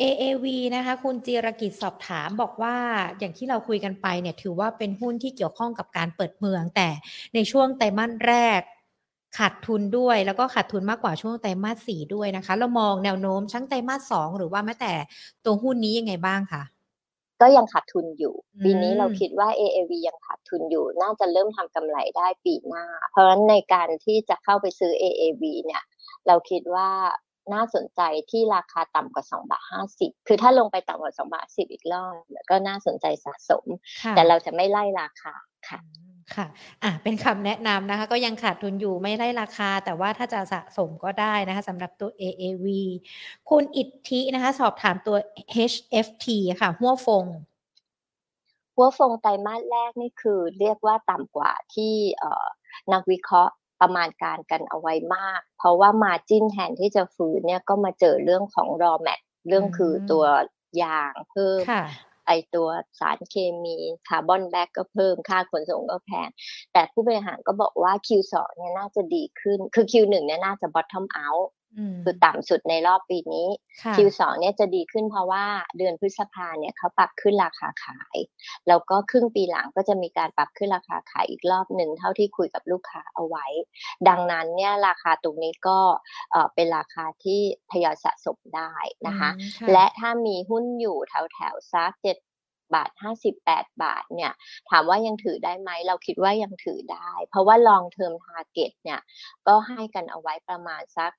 [0.00, 2.76] AAV นะคะ คุณจีรกิจสอบถามบอกว่า
[3.18, 6.88] อย่างที่เราคุยกันไปเนี่ยถือว่าเป็นหุ้นที่เกี่ยวข้องกับการเปิดเมืองแต่
[7.34, 8.60] ในช่วงไตรมาสแรก
[9.38, 14.92] ขาดทุนด้วยแล้วก็ขาดทุนมากกว่าช่วงไตรมาสสี่ด้วยนะคะ เรามองแนวโน้มชั้งไตรมาสสองหรือว่าแม้แต่
[15.44, 16.62] ตัวหุ้นนี้ยังไงบ้างคะ
[17.42, 18.34] ก็ยังขาดทุนอยู่
[18.64, 25.82] ปีนี้เราคิดว่า AAV ยังขาดทุนอยู่ น่าจะเริ่มทำกำไรได้ปีหน้า เพราะฉะนั้นในการที่จะเข้าไปซื้อ AAV เนี่ย
[26.26, 26.88] เราคิดว่า
[27.54, 29.62] น่าสนใจที่ราคาต่ำกว่า2บาท
[29.96, 32.14] 50 คือถ้าลงไปต่ำกว่า2บาท10 อีกรอบ
[32.50, 33.64] ก็น่าสนใจสะสม
[34.14, 35.34] แต่เราจะไม่ไล่ราคา
[35.68, 35.80] ค่ะ
[36.34, 36.46] ค่ะ
[36.82, 42.66] อะเป็นคำแนะนำนะคะ ก็ยังขาดทุนอยู่ไม่ได้ราคา แต่ว่าถ้าจะสะสมก็ได้นะคะสำหรับตัว AAV
[43.50, 45.16] คุณอิทธินะคะ สอบถามตัว
[45.70, 46.26] HFT
[46.60, 47.26] ค่ะ หัวฟง
[48.74, 51.94] หัวฟงไตรมาสแรกนี่คือเรียกว่าต่ำกว่าที่
[52.92, 60.24] นักวิเคราะห์ประมาณการกันเอาไว้มาก เพราะว่า margin แทนที่จะฟื้นเนี่ยก็มาเจอเรื่องของ raw mat เรื่องคือตัว
[60.82, 61.64] ยางเพิ่ม
[62.26, 62.68] ไอตัว
[63.00, 63.76] สารเคมี
[64.08, 66.28] carbon black ก็เพิ่มค่าขนส่งก็แพง
[66.72, 71.48] แต่ผู้บริหารก็บอกว่า Q2 เนี่ยน่าจะดีขึ้น คือ Q1 เนี่ยน่าจะ bottom out
[72.04, 73.48] คือต่ำสุดในรอบปีนี้
[73.96, 75.44] Q2 เนี่ยจะดีขึ้นเพราะว่า
[75.78, 78.16] เดือนพฤษภาเนี่ยเขาปรับขึ้นราคาขาย
[78.68, 83.46] แล้วก็ครึ่งปีหลังก็จะมีการปรับขึ้นราคาขายอีกรอบหนึ่งเท่าที่คุยกับลูกค้าเอาไว้
[84.08, 85.78] ดังนั้นเนี่ยราคาตรงนี้ก็
[86.54, 88.74] เป็นราคาที่ทยอยสะสมได้
[89.06, 89.30] นะคะ
[89.72, 92.16] และถ้ามีหุ้นอยู่แถวแถวซักเจ็ด
[92.74, 92.90] บาท
[93.36, 94.32] 58 บาทเนี่ย
[94.70, 99.00] ถามว่ายังถือได้ไหมเราคิดว่ายังถือได้ เพราะว่า long term target เนี่ย
[99.46, 101.12] ก็ให้กันเอาไว้ประมาณสัก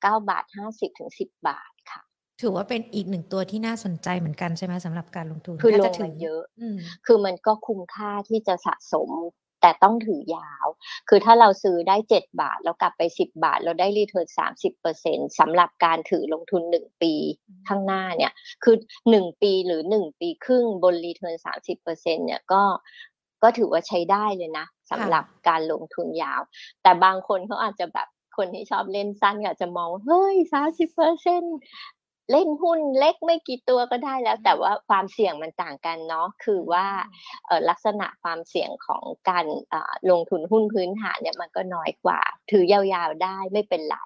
[0.00, 2.02] เก้าบาท 50ถึง10 บาทค่ะ
[2.42, 6.42] ถือว่าเป็นอีกหนึ่งตัวที่น่าสนใจเหมือนกันใช่ไหมสำหรับการลงทุนคือลงมาเยอะ
[7.06, 9.10] คือมันก็คุ้มค่าที่จะสะสม
[9.64, 10.66] แต่ต้องถือยาว
[11.08, 14.26] คือถ้าเราซื้อได้ 7 บาท แล้วกลับไป 10 บาท เราได้รีเทิร์น
[14.84, 17.14] 30%สำหรับการถือลงทุน 1 ปี
[17.68, 18.32] ข้างหน้าเนี่ย
[18.64, 18.76] คือ
[19.10, 21.36] 1 ปีหรือ 1 ปีครึ่งบนรีเทิร์น
[21.76, 22.62] 30%เนี่ยก็
[23.42, 26.40] ก็ถือว่าใช้ได้เลยนะสำหรับการลงทุนยาว
[26.82, 31.42] แต่บางคนเขาอาจจะแบบคนที่ชอบเล่นสั้นอาจจะมองเฮ้ยสามสิบเปอร์เซ็น
[32.30, 36.86] เล่นหุ้นเล็กไม่กี่ตัวก็ได้แล้ว แต่ว่าความเสี่ยงมันต่างกันเนาะคือว่า
[37.68, 39.46] ลักษณะความเสี่ยงของการ
[40.10, 42.20] ลงทุนหุ้นพื้นฐานเนี่ยมันก็น้อยกว่า
[42.50, 43.98] ถือยาวๆได้ไม่เป็นไร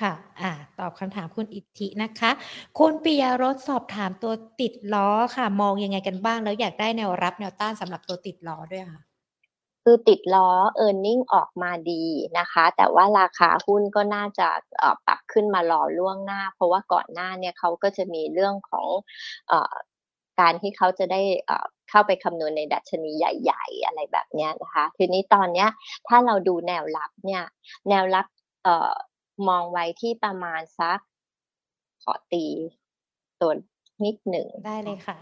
[0.00, 2.30] ค่ะอ่าตอบคำถามคุณอิทธินะคะ
[2.78, 9.02] คุณปิยรสสอบถามตัวติดล้อค่ะ มองยังไงกันบ้างแล้วอยากได้แนวรับแนวต้านสำหรับตัวติดล้อด้วยค่ะ
[9.88, 10.50] คือติดล้อ
[10.84, 12.04] e a r n i n g ออกมาดี
[12.38, 14.48] นะคะ แต่ว่าราคาหุ้นก็น่าจะ
[15.06, 18.88] ปรับขึ้นมารอล่วงหน้า เพราะว่าก่อนหน้าเนี่ยเขาก็จะมีเรื่องของ
[19.50, 19.52] อ
[20.40, 21.22] การที่เขาจะได้
[21.90, 25.66] เข้าไปคำนวณในดัชนีใหญ่ๆ อะไรแบบนี้นะคะ ทีนี้ตอนนี้
[26.08, 27.44] ถ้าเราดูแนวรับเนี่ย
[27.88, 28.26] แนวรับ
[28.64, 28.94] เอ่อ
[29.48, 30.98] มองไว้ที่ประมาณสัก
[32.02, 32.46] ขอตี
[33.40, 33.52] ตัว
[34.04, 35.16] นิดหนึ่งได้เลยค่ะ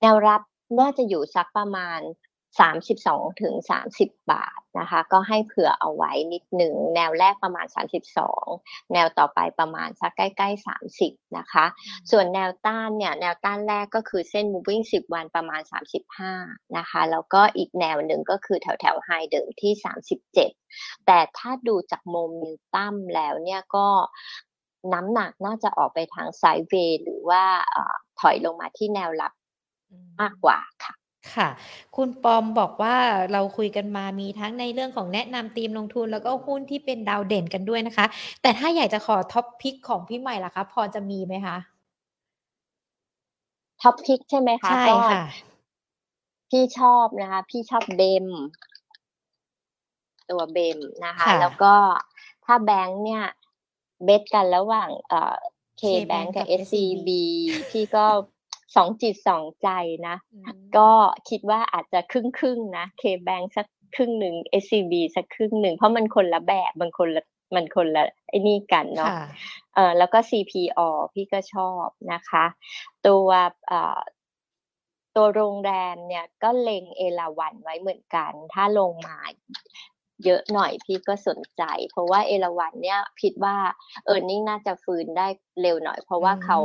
[0.00, 0.42] แนวรับ
[0.78, 2.00] น่าจะอยู่สักประมาณ
[2.60, 3.54] 32ถึง
[3.94, 7.66] 30 บาทนะคะ ก็ให้เผื่อเอาไว้นิดหนึ่งแนวแรกประมาณ
[8.28, 10.66] 32 แนวต่อไปประมาณสักใกล้ๆ
[10.98, 11.64] 30 นะคะ
[12.10, 15.62] ส่วนแนวต้านเนี่ยแนวต้านแรกก็คือเส้น moving 10 วันประมาณ
[16.18, 19.72] 35 นะคะ แล้วก็อีกแนวหนึ่งก็คือแถวแถวไฮเดิมที่
[20.38, 23.88] 37 แต่ถ้าดูจากโมเมนตัมแล้วเนี่ยก็
[24.92, 27.44] น้ำหนักน่าจะออกไปทาง sideway หรือว่า
[28.20, 29.32] ถอยลงมาที่แนวรับ
[30.20, 30.94] มากกว่าค่ะ
[31.34, 31.48] ค่ะ
[31.96, 32.96] คุณปอมบอกว่า
[33.32, 38.06] เราคุยกันมามีทั้งในเรื่องของแนะนำทีมลงทุนแล้วก็หุ้นที่เป็นดาวเด่นกันด้วยนะคะ
[38.42, 41.56] แต่ถ้าอยากจะขอ top pick ของพี่ใหม่ล่ะคะ พอจะมีไหมคะ
[43.82, 45.22] top pick ใช่ไหมคะใช่ค่ะ
[46.50, 48.26] พี่ชอบนะคะ พี่ชอบเบม
[50.30, 51.74] ตัวเบมนะคะ แล้วก็
[52.44, 53.24] ถ้าแบงค์เนี่ย
[54.04, 55.36] เบสกันระหว่าง เอ่อ
[55.78, 57.08] เคแบงกับ SCB
[57.70, 58.06] พี่ก็
[58.74, 59.68] สองจิตสองใจ
[60.08, 60.16] นะ
[60.76, 60.90] ก็
[61.28, 63.66] คิดว่าอาจจะครึ่งครึ่งนะเคแบงสัก
[63.96, 69.10] ครึ่งหนึ่ง SCB สักครึ่งหนึ่ง เพราะมันคนละแบบมันคนละมันคนละไอ้นี่กันเนาะ
[69.74, 70.80] เออแล้วก็ CPO
[71.14, 72.44] พี่ก็ชอบนะคะ
[73.06, 73.28] ตัว
[73.68, 74.00] เอ่อ
[75.16, 79.18] ตัวโรงแรมเนี่ยก็เล็งเอราวันไว้เหมือนกัน ถ้าลงมา
[80.24, 83.56] เยอะหน่อยพี่ก็สนใจ เพราะว่าเอราวันเนี่ยคิดว่า
[84.04, 85.26] เออร์เน็งน่าจะฟื้นได้
[85.62, 86.58] เร็วหน่อย เพราะว่าเขา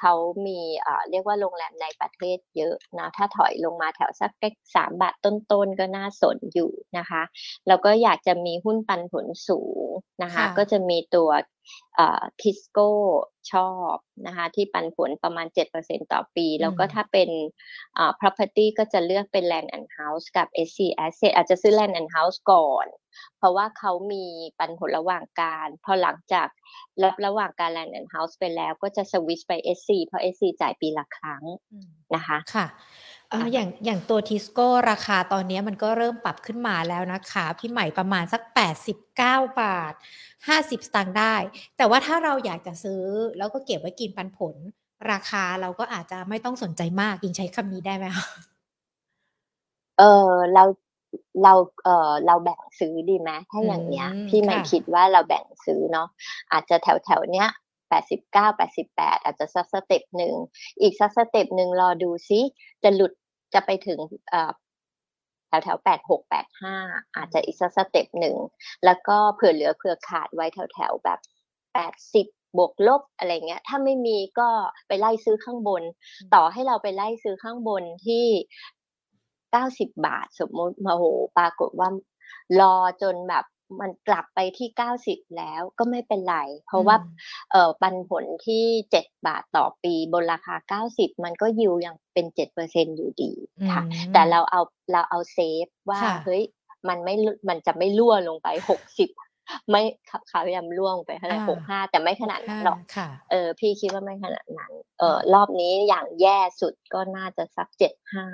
[0.00, 0.12] เขา
[0.46, 4.32] มีเอ่อเรียกว่าโรงแรมในประเทศเยอะนะถ้าถอยลงมาแถวสัก
[4.74, 7.22] สามบาทต้นๆก็น่าสนอยู่นะคะ
[7.68, 9.86] แล้วก็อยากจะมีหุ้นปันผลสูง
[10.22, 11.30] นะคะ ก็จะมีตัว
[12.40, 12.88] ทิสโก้
[13.52, 13.96] ชอบ
[14.26, 15.46] นะคะที่ปันผลประมาณ
[15.80, 17.30] 7%ต่อปี แล้วก็ถ้าเป็น
[18.20, 22.86] property ก็จะเลือกเป็น land and house กับ SC asset อาจจะซื้อ land and house ก่อน
[23.38, 24.24] เพราะว่าเขามี
[24.58, 26.48] ปันผลระหว่างการพอหลังจาก
[27.02, 31.44] รับระหว่างการ land and house ไปแล้วก็จะสวิชไป SC เพราะ SC จ่ายปีละครั้ง
[32.14, 32.66] นะคะค่ะ
[33.52, 38.42] อย่างอย่างตัวทิสโก้ราคาตอนนี้มันก็เริ่มปรับขึ้นมาแล้วนะคะ พี่ใหม่ประมาณสัก
[38.96, 39.92] 89 บาท
[40.38, 41.34] 50 สตางค์ได้
[41.76, 43.02] แต่ว่าถ้าเราอยากจะซื้อ
[43.38, 44.54] แล้วก็เก็บไว้กินปันผล
[45.10, 48.26] ราคาเราก็อาจจะไม่ต้องสนใจมากยิงใช้คำนี้ได้ไหมคะ
[49.98, 50.64] เออเรา
[51.42, 51.54] เรา
[51.84, 56.08] เออเราแบ่งซื้อดีไหมถ้าอย่างเนี้ย พี่ไม่คิดว่าเราแบ่งซื้อเนาะ
[56.52, 57.48] อาจจะแถวแถวเนี้ย
[57.88, 60.34] แปดสิบเก้าแปดสิบแปดอาจจะสัก step หนึ่ง
[60.80, 62.40] อีกสัก step หนึ่งรอดูซิ
[62.82, 63.12] จะหลุด
[63.54, 63.98] จะไปถึง
[65.48, 66.76] แถวแถวแปดหกแปดห้า
[67.16, 68.36] อาจจะอีกสัก step หนึ่ง
[68.84, 71.18] แล้วก็เผื่อเหลือเผื่อขาดไว้แถวแถวแบบ
[71.74, 72.26] แปดสิบ
[72.56, 74.48] บวกลบอะไรเงี้ย ถ้าไม่มีก็
[74.88, 75.82] ไปไล่ซื้อข้างบน
[76.34, 78.26] ต่อให้เราไปไล่ซื้อข้างบนที่
[79.52, 81.04] เก้าสิบบาทสมมติมาโห
[81.38, 81.88] ปรากฏว่า
[82.60, 83.44] รอจนแบบ
[83.80, 86.96] มันกลับไปที่เก้าสิบแล้วก็ไม่เป็นไร เพราะว่า
[87.50, 93.32] เอ่อปันผลที่เจ็ดบาทต่อปีบนราคาเก้าสิบมันก็ยิวยังเป็นเจ็ดเปอร์เซ็นต์อยู่ดี
[93.72, 94.60] ค่ะ แต่เราเอา
[94.92, 96.42] เราเอาเซฟว่าเฮ้ย
[96.88, 97.14] มันไม่
[97.48, 99.10] มันจะไม่ล่วลงไปหกสิบ
[99.70, 99.82] ไม่
[100.28, 102.78] เขายำล่วงไปเท่าไหร่หกห้าแต่ไม่ขนาดนั้นหรอก
[103.30, 108.26] เออพี่คิดว่าไม่ขนาดนั้น เออรอบนี้อย่างแย่สุดก็น่าจะสักเจ็ดห้า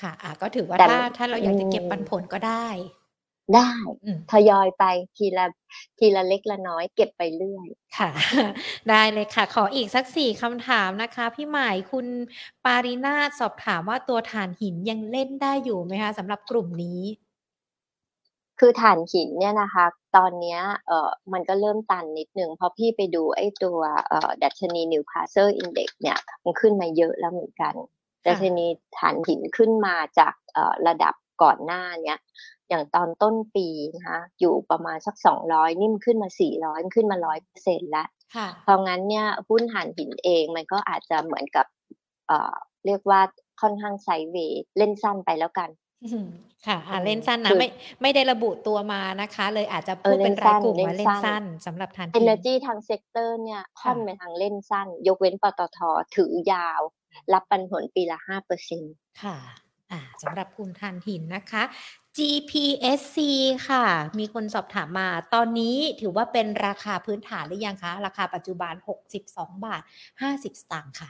[0.00, 2.66] ค่ะ อะก็ถือว่าถ้าถ้าเราอยากจะเก็บปันผลก็ได้
[3.54, 3.70] ได้
[4.32, 4.84] ทยอยไป
[5.16, 5.46] ทีละ
[5.98, 7.66] ทีละเล็กละน้อยเก็บไปเรื่อย
[7.96, 8.10] ค่ะ
[8.90, 12.06] ได้เลยค่ะ ขออีกสักสี่คำถามนะคะ พี่หมายคุณ
[12.64, 17.02] ปารินาสอบถามว่าตัวถ่านหินยังเล่นได้อยู่ไหมคะสำหรับกลุ่มนี้
[18.60, 19.84] คือถ่านหินเนี่ยนะคะ
[20.16, 23.78] ตอนนี้เอ่อมันก็เริ่มตันนิดนึงเพราะพี่ไปดูไอ้ตัว
[24.08, 27.74] เอ่อดัชนี Newcastle Index เนี่ยมันขึ้นมาเยอะแล้วเหมือนกัน
[28.26, 28.66] ดัชนี
[28.98, 32.18] ถ่านหินขึ้นมาจากเอ่อระดับก่อนหน้าเนี้ย
[32.68, 38.08] อย่างตอนต้นปีนะคะอยู่ประมาณสักสองร้อยนี่มันขึ้นมาสี่ร้อยขึ้นมาร้อยเปอร์เซ็นต์แล้ว
[38.62, 41.66] เพราะงั้นเนี่ยหุ้นถ่านหินเองมันก็อาจจะเหมือนกับ
[42.28, 42.54] เอ่อ
[42.86, 43.20] เรียกว่า
[43.60, 45.70] ค่อนข้าง sideway เล่นสั้นไปแล้วกัน
[46.66, 47.68] ค่ะเล่นสั้นนะไม่
[48.02, 55.78] ไม่ได้ระบุตัวมานะคะ เลยอาจจะพูดเป็นรายกลุ่มว่าเล่นสั้นสำหรับทานเอเนอร์จทาง sector เนี่ยค่อนไปทางเล่นสั้น ยกเว้นปตท
[56.16, 56.80] ถือยาว
[57.32, 58.82] รับปันผลปีละห้าเปอร์เซ็นต์
[59.22, 59.36] ค่ะ
[59.92, 61.62] อ่าสำหรับกลุ่มถ่านหินนะคะ
[62.16, 63.18] GPSC
[63.68, 63.84] ค่ะ
[64.18, 68.74] มีคนสอบถามมา ตอนนี้ถือว่าเป็นราคาพื้นฐานหรือยังคะ ราคาปัจจุบัน
[69.18, 69.82] 62 บาท
[70.22, 71.08] 50 สตางค์ค่ะ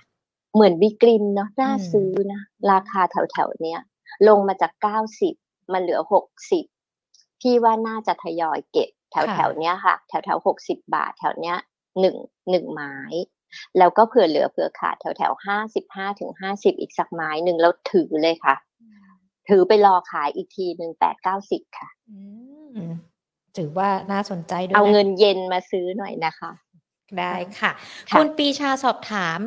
[0.54, 2.42] เหมือนวิกริมเนาะ น่าซื้อนะ
[2.72, 3.80] ราคาแถวๆเนี้ย
[4.28, 4.72] ลงมาจาก
[5.22, 6.00] 90มันเหลือ
[6.70, 11.56] 60 พี่ว่าน่าจะทยอยเก็บแถวๆเนี้ยค่ะ แถวๆ 60 บาท แถวเนี้ย
[12.00, 12.16] หนึ่ง
[12.50, 12.96] หนึ่งไม้
[13.78, 15.46] แล้วก็เผื่อเหลือเผื่อขาดแถวๆ
[15.78, 18.56] 55ถึง50อีกสักไม้หนึ่งแล้วถือเลยค่ะ
[19.48, 21.88] ถือไปรอขายอีกทีหนึ่งแปดเก้าสิบค่ะ
[23.56, 26.52] ถือว่าน่าสนใจด้วยเอาเงินเย็นมาซื้อหน่อยนะคะ
[27.18, 27.70] ได้ค่ะ
[28.14, 29.38] คุณปีชาสอบถาม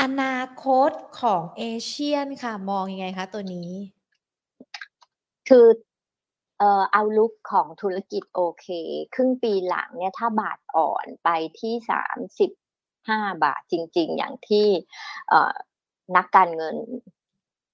[0.00, 0.90] อนาคต
[1.20, 3.70] ของเอเชียนค่ะ มองยังไงคะตัวนี้
[5.48, 5.66] คือ
[6.58, 8.66] เอ่อเอาลุกของธุรกิจโอเค
[9.14, 11.28] ครึ่งปีหลังเนี่ยถ้าบาทอ่อนไป
[11.60, 12.50] ที่สามสิบ
[13.08, 14.66] ห้าบาทจริง ๆ อย่างที่
[15.28, 15.54] เอ่อ
[16.16, 16.76] นักการเงิน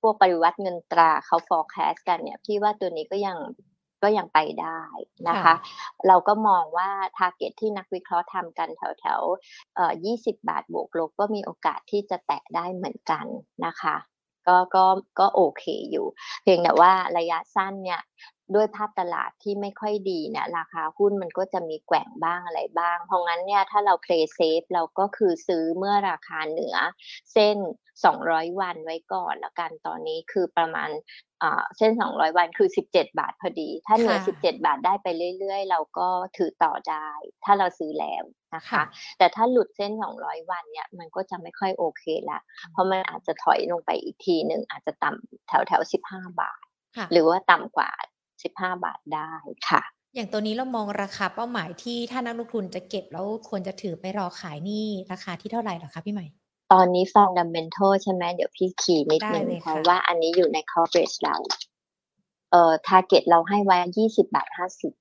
[0.03, 3.39] พวกปริวรรตเงินตราเขา forecast กันเนี่ยพี่ว่าตัวนี้ก็ยัง
[4.03, 4.81] ก็ยังไปได้
[5.29, 5.55] นะคะ
[6.09, 9.21] เราก็มองว่า target ที่นักวิเคราะห์ทำกันแถวแถว
[9.75, 13.27] เอ่อ20บาทบวกลบก็มีโอกาสที่จะแตะได้เหมือนกัน
[13.67, 13.97] นะคะ
[14.49, 14.85] ก็ก็
[15.21, 16.07] ก็โอเคอยู่
[16.43, 18.01] เพียงแต่ว่าระยะสั้นเนี่ย
[18.55, 26.77] ด้วยภาพตลาดที่ไม่ค่อยดีเนี่ยราคาหุ้นมันก็จะมีแกว่งบ้างอะไรบ้าง เพราะงั้นเนี่ยถ้าเรา play safe เราก็คือซื้อเมื่อราคาเหนือ
[27.33, 27.57] เส้น
[28.09, 30.91] 200 วันไว้ก่อนแล้วกันตอนนี้คือประมาณ
[31.77, 35.07] เส้น 200 วันคือ 17 บาทพอดี ถ้าเหนือ 17 บาทได้ไป
[35.39, 37.11] เรื่อย ๆ เราก็ถือต่อได้
[37.45, 38.25] ถ้าเราซื้อแล้ว
[38.55, 38.83] นะคะ
[39.19, 42.41] แต่ถ้าหลุดเส้น 200 วันเนี่ย มันก็จะไม่ค่อยโอเคละ
[42.73, 46.63] เพราะมันอาจจะถอยลงไปอีกทีหนึ่งอาจจะต่ำแถวแถว 15 บาท
[47.13, 47.91] หรือว่าต่ำกว่า
[48.43, 49.33] 15 บาทได้
[49.69, 49.83] ค่ะ
[50.15, 56.27] อย่างตัวนี้เรามองราคาเป้าหมายที่ถ้านักลงทุนจะเก็บแล้วควรจะถือไปรอขายนี่ราคาที่เท่าไหร่หรอคะพี่ใหม่
[56.73, 61.37] ตอนนี้ฟังดัมเบนทัลใช่ไหมเดี๋ยวพี่ขี่นิดนึงเพราะว่าอันนี้อยู่ใน coverage เรา
[62.51, 64.93] เอ่อ target เราให้ไว้ยี่สิบาทห้าสิบ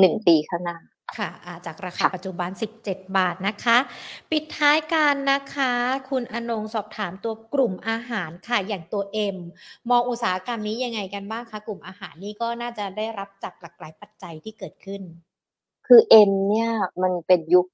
[0.00, 0.78] หนึ่งปีข้างหน้า
[1.18, 1.30] ค่ะ
[1.66, 2.50] จากราคาปัจจุบัน
[2.84, 3.76] 17 บาทนะคะ
[4.30, 5.72] ปิดท้ายการนะคะ
[6.10, 9.02] คุณอนงสอบถามตัวกลุ่มอาหารค่ะ อย่างตัว
[9.34, 9.36] M
[9.90, 15.02] มองอุตสาหกรรมนี้ยังไงกันบ้างคะ กลุ่มอาหารนี้ก็น่าจะได้รับจากหลากหลายปัจจัยที่เกิดขึ้น
[15.86, 16.70] คือ M เนี่ย
[17.02, 17.66] มันเป็นยุค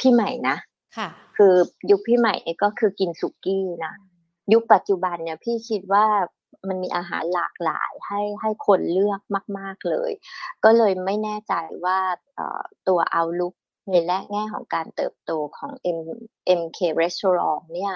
[0.00, 0.56] พี่ใหม่นะ
[0.96, 1.54] ค่ะ คือ
[1.90, 3.92] ยุคพี่ใหม่เนี่ยก็คือกินสุกี้นะ
[4.52, 6.06] ยุคปัจจุบันเนี่ยพี่คิดว่า
[6.68, 9.20] มันมีอาหารหลากหลายให้ให้คนเลือก
[9.58, 10.10] มาก ๆเลย
[10.64, 11.98] ก็เลยไม่แน่ใจว่า
[12.88, 13.54] ตัวเอาลุก
[13.90, 16.00] ในแรกแง่ของการเติบโตของ M
[16.60, 17.94] MK Restaurant เนี่ย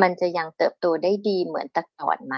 [0.00, 2.36] มันจะยังเติบโตได้ดีเหมือนแต่ก่อนไหม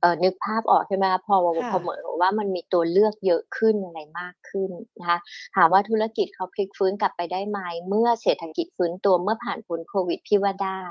[0.00, 1.36] เออนึกภาพออกใช่ไหมพอ
[1.70, 5.18] พอเหมือนว่ามันมีตัวเลือกเยอะขึ้นอะไรมากขึ้นนะคะ
[5.56, 10.84] ถามว่าธุรกิจเขาพลิกฟื้นกลับไปได้ไหมเมื่อเศรษฐกิจฟื้นตัวเมื่อผ่านพ้นโควิดพี่ว่าได้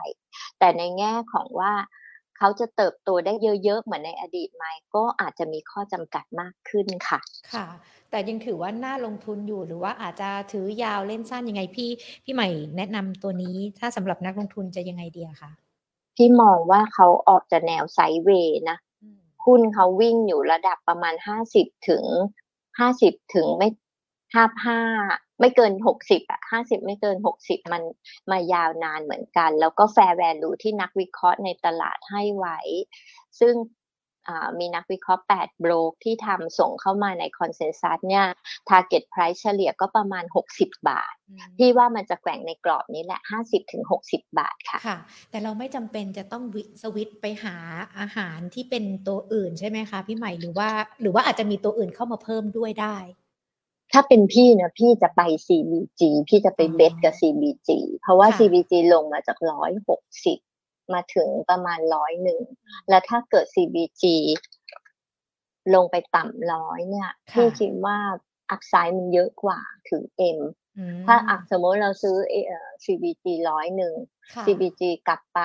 [0.60, 1.74] แต่ในแง่ของว่า
[2.38, 3.34] เขาจะเติบโตได้
[3.64, 4.66] เยอะๆ เหมือนในอดีตไหม
[4.96, 7.20] ก็อาจจะมีข้อจำกัดมากขึ้นค่ะ
[7.54, 7.68] ค่ะ
[8.10, 11.90] แต่ยังถือว่าน่าลงทุนอยู่หรือว่าอาจจะถือยาวเล่นสั้นยังไงพี่
[12.24, 15.52] พี่ใหม่แนะนำตัวนี้ถ้าสำหรับนักลงทุนจะยังไงดีอะคะ
[16.16, 18.78] พี่มองว่าเขาออกจะแนว sideway นะ
[19.46, 22.04] หุ้นเขาวิ่งอยู่ระดับประมาณห้าสิบถึง
[22.80, 23.70] ห้าสิบถึงไม่
[24.36, 24.80] ห้าห้า
[25.40, 27.84] ไม่เกินหกสิบอะห้าสิบไม่เกินหกสิบมัน
[28.32, 32.60] มายาวนานเหมือนกัน แล้วก็ fair value ที่นักวิเคราะห์ในตลาดให้ไว้
[33.42, 33.56] ซึ่ง
[34.60, 38.26] มีนักวิเคราะห์8โบรกที่ทำส่งเข้ามาใน consensus เนี่ย
[38.70, 40.26] target price เฉลี่ยก็ประมาณ
[40.56, 41.14] 60 บาท
[41.58, 44.98] พี่ว่ามันจะแกว่งในกรอบนี้แหละ 50ถึง60บาทค่ะค่ะ
[45.30, 47.56] แต่เราไม่จำเป็นจะต้องวิสวิตไปหา
[48.00, 50.70] อาหารที่เป็นตัวอื่นใช่ไหมคะพี่ใหม่หรือว่า
[51.02, 52.98] หรือว่าอาจจะมีตัวอื่นเข้ามาเพิ่มด้วยได้
[53.96, 57.70] ถ้าเป็นพี่นะพี่จะไป CBG พี่จะไปเบสกับ CBG
[58.02, 60.40] เพราะว่า CBG ลงมาจากร้อยหกสิบ
[60.94, 62.42] มาถึงประมาณร้อยหนึ่ง
[62.90, 64.04] แล้วถ้าเกิด CBG
[65.76, 67.98] ลงไปต่ำร้อยเนี่ยพี่คิดว่า
[68.50, 70.04] อักไซด์มันเยอะกว่าถึง
[70.38, 70.40] M
[71.08, 72.16] ถ้าอักสมมติเราซื้อ
[72.86, 73.94] CBG ร้อยหนึ่ง
[74.46, 75.42] CBG กลับไป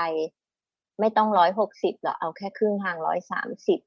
[1.01, 3.81] ไม่ต้องร้อยหกสิบหรอกเอาแค่ครึ่งทางร้อยสามสิบ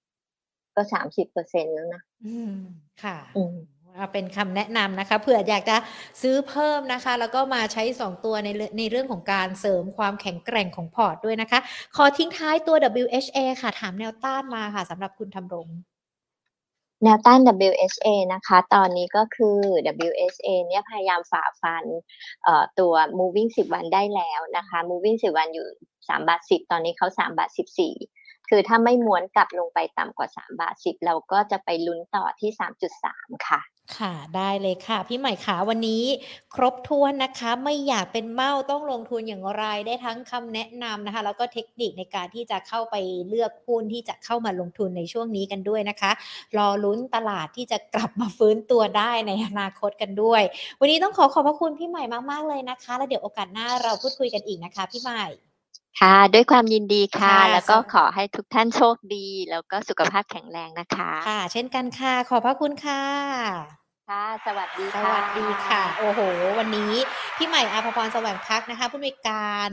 [0.76, 2.56] ก็สามสิบเปอร์เซ็นแล้วนะอืม
[3.04, 3.18] ค่ะ
[4.14, 5.78] เป็นคำแนะนำนะคะเผื่ออยากจะ
[6.22, 11.60] ซื้อเพิ่มนะคะ แล้วก็มาใช้ 2 ตัวในในเรื่องของการเสริมความแข็งแกร่งของพอร์ตด้วยนะคะ
[11.96, 15.70] ขอทิ้งท้ายตัว WHA ค่ะ ถามแนวต้านมาค่ะสำหรับคุณทำรง
[17.04, 17.40] แนวต้าน
[17.70, 19.58] WHA นะคะ ตอนนี้ก็คือ
[20.08, 21.86] WHA เนี่ยพยายามฝ่าฟัน
[22.80, 25.68] ตัว moving 10 วันได้แล้วนะคะ moving 10 วันอยู่
[25.98, 27.94] 3บาท10 ตอนนี้เขา3บาท14
[28.50, 33.62] คือถ้าไม่ม้วนกลับลงไปต่ำกว่า 3 บาท 10 เราก็จะไปลุ้นต่อที่ 3.3 ค่ะ
[33.98, 36.04] ค่ะได้เลยค่ะ พี่ใหม่ขาวันนี้
[36.56, 42.96] ครบถ้วนนะคะ ไม่อยากเป็นเมาต้องลงทุนอย่างไรได้ทั้งคำแนะนำนะคะ แล้วก็เทคนิคในการที่จะเข้าไป
[43.28, 46.12] เลือกหุ้นที่จะเข้ามาลงทุนในช่วงนี้กันด้วยนะคะ
[46.58, 50.42] รอลุ้นตลาดที่จะกลับมาฟื้นตัวได้ในอนาคตกันด้วย
[50.80, 55.24] วันนี้ต้องขอขอบพระคุณพี่ใหม่มากๆเลยนะคะ แล้วเดี๋ยวโอกาสหน้าเราพูดคุยกันอีกนะคะ พี่ใหม่
[56.00, 63.04] ค่ะ ด้วยความยินดีค่ะ แล้วก็ขอให้ทุกท่านโชคดี แล้วก็สุขภาพแข็งแรงนะคะ ค่ะ เช่นกันค่ะ ขอบพระคุณค่ะ
[64.10, 66.20] ค่ะ สวัสดีสวัสดีค่ะ โอ้โห
[66.60, 66.94] วันนี้
[67.38, 69.70] พี่ใหม่อาภพรสว่างพักนะคะ ผู้มีการ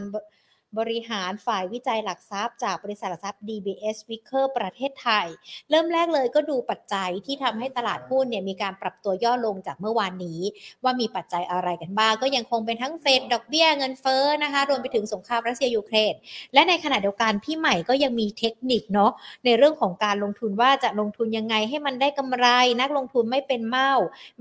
[0.78, 5.26] บริหารฝ่ายวิจัยหลักทรัพย์ จากบริษัทหลักทรัพย์ DBS Vicker ประเทศไทย
[5.70, 10.40] เริ่มแรกเลยก็ดูปัจจัยที่ทำให้ตลาดหุ้นเนี่ยมีการปรับตัวย่อลงจากเมื่อวานนี้
[10.84, 16.14] ว่ามีปัจจัยอะไรกันบ้าง ก็ยังคงเป็นทั้งเฟดดอกเบี้ยเงินเฟ้อนะคะรวมไปถึงสงครามรัสเซียยูเครน
[16.54, 19.12] และในขณะเดียวกันพี่ใหม่ก็ยังมีเทคนิคเนาะ
[19.44, 22.46] ในเรื่องของการลงทุนว่าจะลงทุนยังไงให้มันได้กำไร
[22.80, 23.92] นักลงทุนไม่เป็นเมา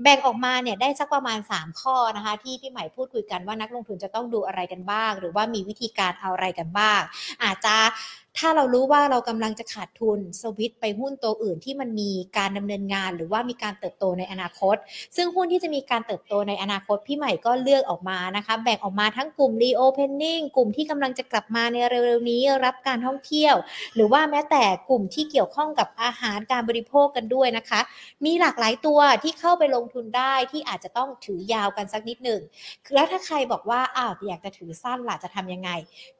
[0.02, 7.00] แบ่งออกมาเนี่ยได้สักประมาณ 3 ข้อนะคะที่พี่ใหม่พูดคุยกันว่านักลงทุนจะต้องดูอะไรกันบ้าง หรือว่ามีวิธีการอะไรกันบ้าง
[7.44, 7.76] อาจจะ
[8.38, 14.76] ถ้าเรารู้ว่าเรากำลังจะขาดทุนสวิตไปหุ้นตัวอื่นที่มันมีการดำเนินงาน หรือว่ามีการเติบโตในอนาคต
[15.16, 23.54] ซึ่งหุ้นที่จะมีการเติบโตในอนาคตพี่ใหม่ก็เลือกออกมานะคะแบ่งออกมาทั้งกลุ่ม reopening กลุ่มที่กำลังจะกลับมาในเร็วๆนี้รับการท่องเที่ยว
[23.94, 27.80] หรือว่าแม้แต่กลุ่มที่เกี่ยวข้องกับอาหารการบริโภคกันด้วยนะคะ
[28.24, 32.40] มีหลากหลายตัวที่เข้าไปลงทุนได้ที่อาจจะต้องถือยาวกันสักนิดหนึ่ง
[32.94, 35.70] แล้วถ้าใครบอกว่าอ้าวอยากจะถือสั้นล่ะจะทำยังไง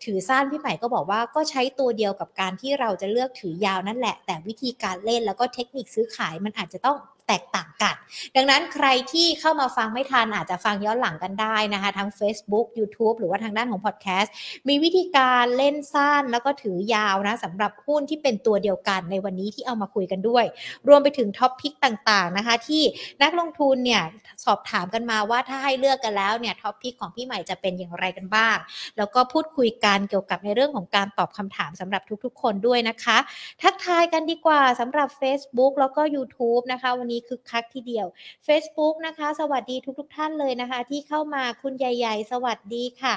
[0.05, 6.97] ถือสั้นพี่ใหม่ก็บอกว่าก็ใช้ตัวเดียวกับการที่เราจะเลือกถือยาวนั่นแหละ แต่วิธีการเล่นแล้วก็เทคนิคซื้อขายมันอาจจะต้อง
[7.31, 7.95] แตกต่างกัน
[8.37, 14.33] ดังนั้นใครที่เข้ามาฟังไม่ทันอาจจะฟังย้อนหลังกันได้นะคะทั้ง Facebook YouTube หรือว่าทางด้านของพอดแคสต์
[14.69, 20.45] มีวิธีการเล่นสั้นแล้วก็ถือยาวนะสำหรับหุ้นที่เป็นตัวเดียวกันในวันนี้ที่เอามาคุยกันด้วย
[20.89, 22.83] รวมไปถึงท็อปพิกต่างๆนะคะ ที่
[23.23, 24.03] นักลงทุนเนี่ย
[24.45, 28.57] สอบถามกันมาว่าถ้าให้เลือกกันแล้วเนี่ยท็อปพิกของพี่ใหม่จะเป็นอย่างไรกันบ้าง
[28.99, 33.19] แล้วก็พูดคุยกันเกี่ยวกับในเรื่องของการตอบคำถามสำหรับทุกๆ คนด้วยนะคะ
[33.63, 38.07] ทักทายกันดีกว่าสำหรับ Facebook แล้วก็ YouTube นะคะ วันนี้คึกคักทีเดียว
[38.47, 43.17] Facebook นะคะ สวัสดีทุกๆทท่านเลยนะคะ ที่เข้ามาคุณใหญ่ ๆ สวัสดีค่ะ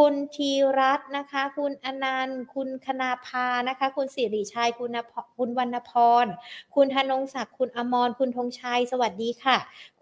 [0.00, 4.90] คุณธีรัตน์นะคะ คุณอนันต์ คุณคณาภานะคะ คุณสิริชัย คุณ
[5.38, 5.92] คุณวรรณพ
[6.24, 6.26] ร
[6.74, 9.56] คุณธนงศักดิ์ คุณอมร คุณธงชัย สวัสดีค่ะ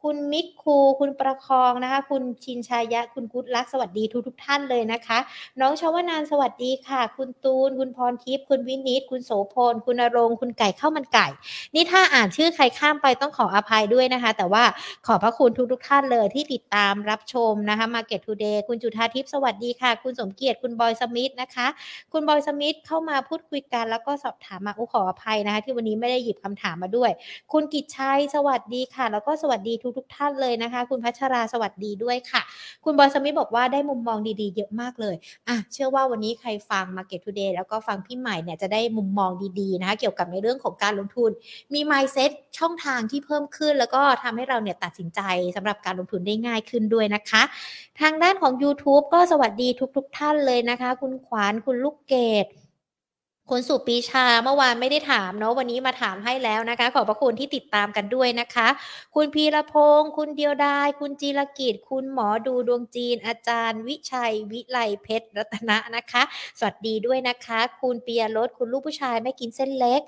[0.09, 5.19] คุณมิกคู คุณประคองนะคะ คุณชินชายะ คุณกุดลักสวัสดีทุกทุกท่านเลยนะคะ
[5.61, 11.27] น้องชาวนานสวัสดีค่ะ คุณตูน คุณพรทิพย์ คุณวินิต คุณโสพล คุณนรงคุณไก่ข้าวมันไก่
[11.75, 14.65] นี่ถ้าอ่านชื่อใครข้ามไปต้องขออภัยด้วยนะคะ แต่ว่า
[15.07, 21.67] ขอพระคุณทุกทุกท่านเลยที่ติดตามรับชมนะคะ Market Today คุณจุธาทิพย์สวัสดีค่ะ คุณสมเกียรติ คุณบอยสมิธนะคะ
[22.13, 27.11] คุณบอยสมิธเข้ามาพูดคุยกันแล้วก็สอบถามมาอุขออภัยนะคะ ที่วันนี้ไม่ได้หยิบคำถามมาด้วย
[27.53, 32.43] คุณกิจชัยสวัสดีค่ะ แล้วก็สวัสดีทุกทุก ๆ ท่านเลยนะคะ คุณพัชราสวัสดีด้วยค่ะ
[32.85, 35.17] คุณบอยสมิธบอกว่าได้มุมมองดีๆ เยอะมากเลย
[35.49, 39.31] อะเชื่อว่าวันนี้ใครฟัง Market Today แล้วก็ฟังพี่ใหม่เนี่ยจะได้มุมมอง
[39.61, 41.31] ดีๆนะคะเกี่ยวกับในเรื่องของการลงทุน
[41.75, 45.21] มี mindset ช่องทางที่เพิ่มขึ้น แล้วก็ทำให้เราเนี่ยตัดสินใจ
[45.57, 47.43] สำหรับการลงทุนได้ง่ายขึ้นด้วยนะคะ
[48.01, 52.15] ทางด้านของ YouTube ก็สวัสดีทุก ๆทท่านเลยนะคะ คุณขวานคุณลูกเก
[52.45, 52.47] ด
[53.51, 58.69] คุณสุปีชาเมื่อวานไม่ได้ถามเนาะวันนี้มาถามให้แล้วนะคะ ขอบพระคุณที่ติดตามกันด้วยนะคะ
[59.15, 66.23] คุณพีรพงศ์คุณเดียวดาย คุณจีรกิจ คุณหมอดูดวงจีน อาจารย์ วิชัย วิไลเพชรรัตนะนะคะ
[66.59, 70.01] สวัสดีด้วยนะคะ คุณเปียรสคุณลูกผู้ชายไม่กินเส้นเล็ก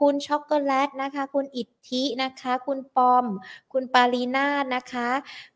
[0.00, 3.26] คุณช็อกโกแลตนะคะ คุณอิทธินะคะ คุณปอม
[3.72, 5.08] คุณปารีนานะคะ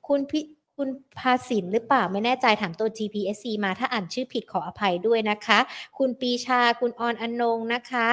[0.08, 0.40] คุณพิ
[0.76, 5.58] คุณภาสินหรือเปล่าไม่แน่ใจถามตัว GPSC มาถ้าอ่านชื่อผิดขออภัยด้วยนะคะ
[5.98, 8.08] คุณปีชาคุณออนอนงนะคะ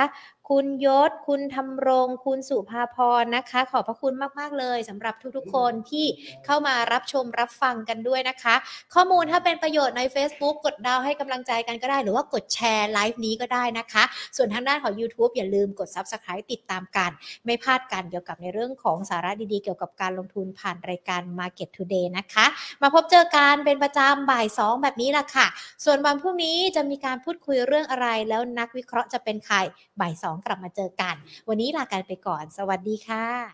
[0.50, 6.06] คุณยศ คุณธรรมรง คุณสุภาพรนะคะ ขอบพระคุณมาก ๆ เลยสำหรับทุกๆ คนที่
[6.46, 8.56] เข้ามารับชมรับฟังกันด้วยนะคะ
[8.94, 14.04] ข้อมูลถ้าเป็นประโยชน์ใน Facebook กดดาวให้กำลังใจกันก็ได้ หรือว่ากดแชร์ไลฟ์นี้ก็ได้นะคะ
[14.38, 17.12] ส่วนทางด้านของ YouTube อย่าลืมกด Subscribe ติดตามกัน
[17.46, 22.46] ไม่พลาดกันเกี่ยวกับในเรื่องของสาระดีๆ เกี่ยวกับการลงทุนผ่านรายการ Market Today นะคะ
[22.82, 25.48] มาพบเจอกันเป็นประจำบ่าย 2 แบบนี้ละค่ะ
[25.86, 29.58] ส่วนวันพรุ่งนี้จะมีการพูดคุยเรื่องอะไรแล้วนักวิเคราะห์จะเป็นใคร
[30.02, 31.16] บ่าย2 กลับมาเจอกัน
[31.50, 33.54] วันนี้ลากันไปก่อน สวัสดีค่ะ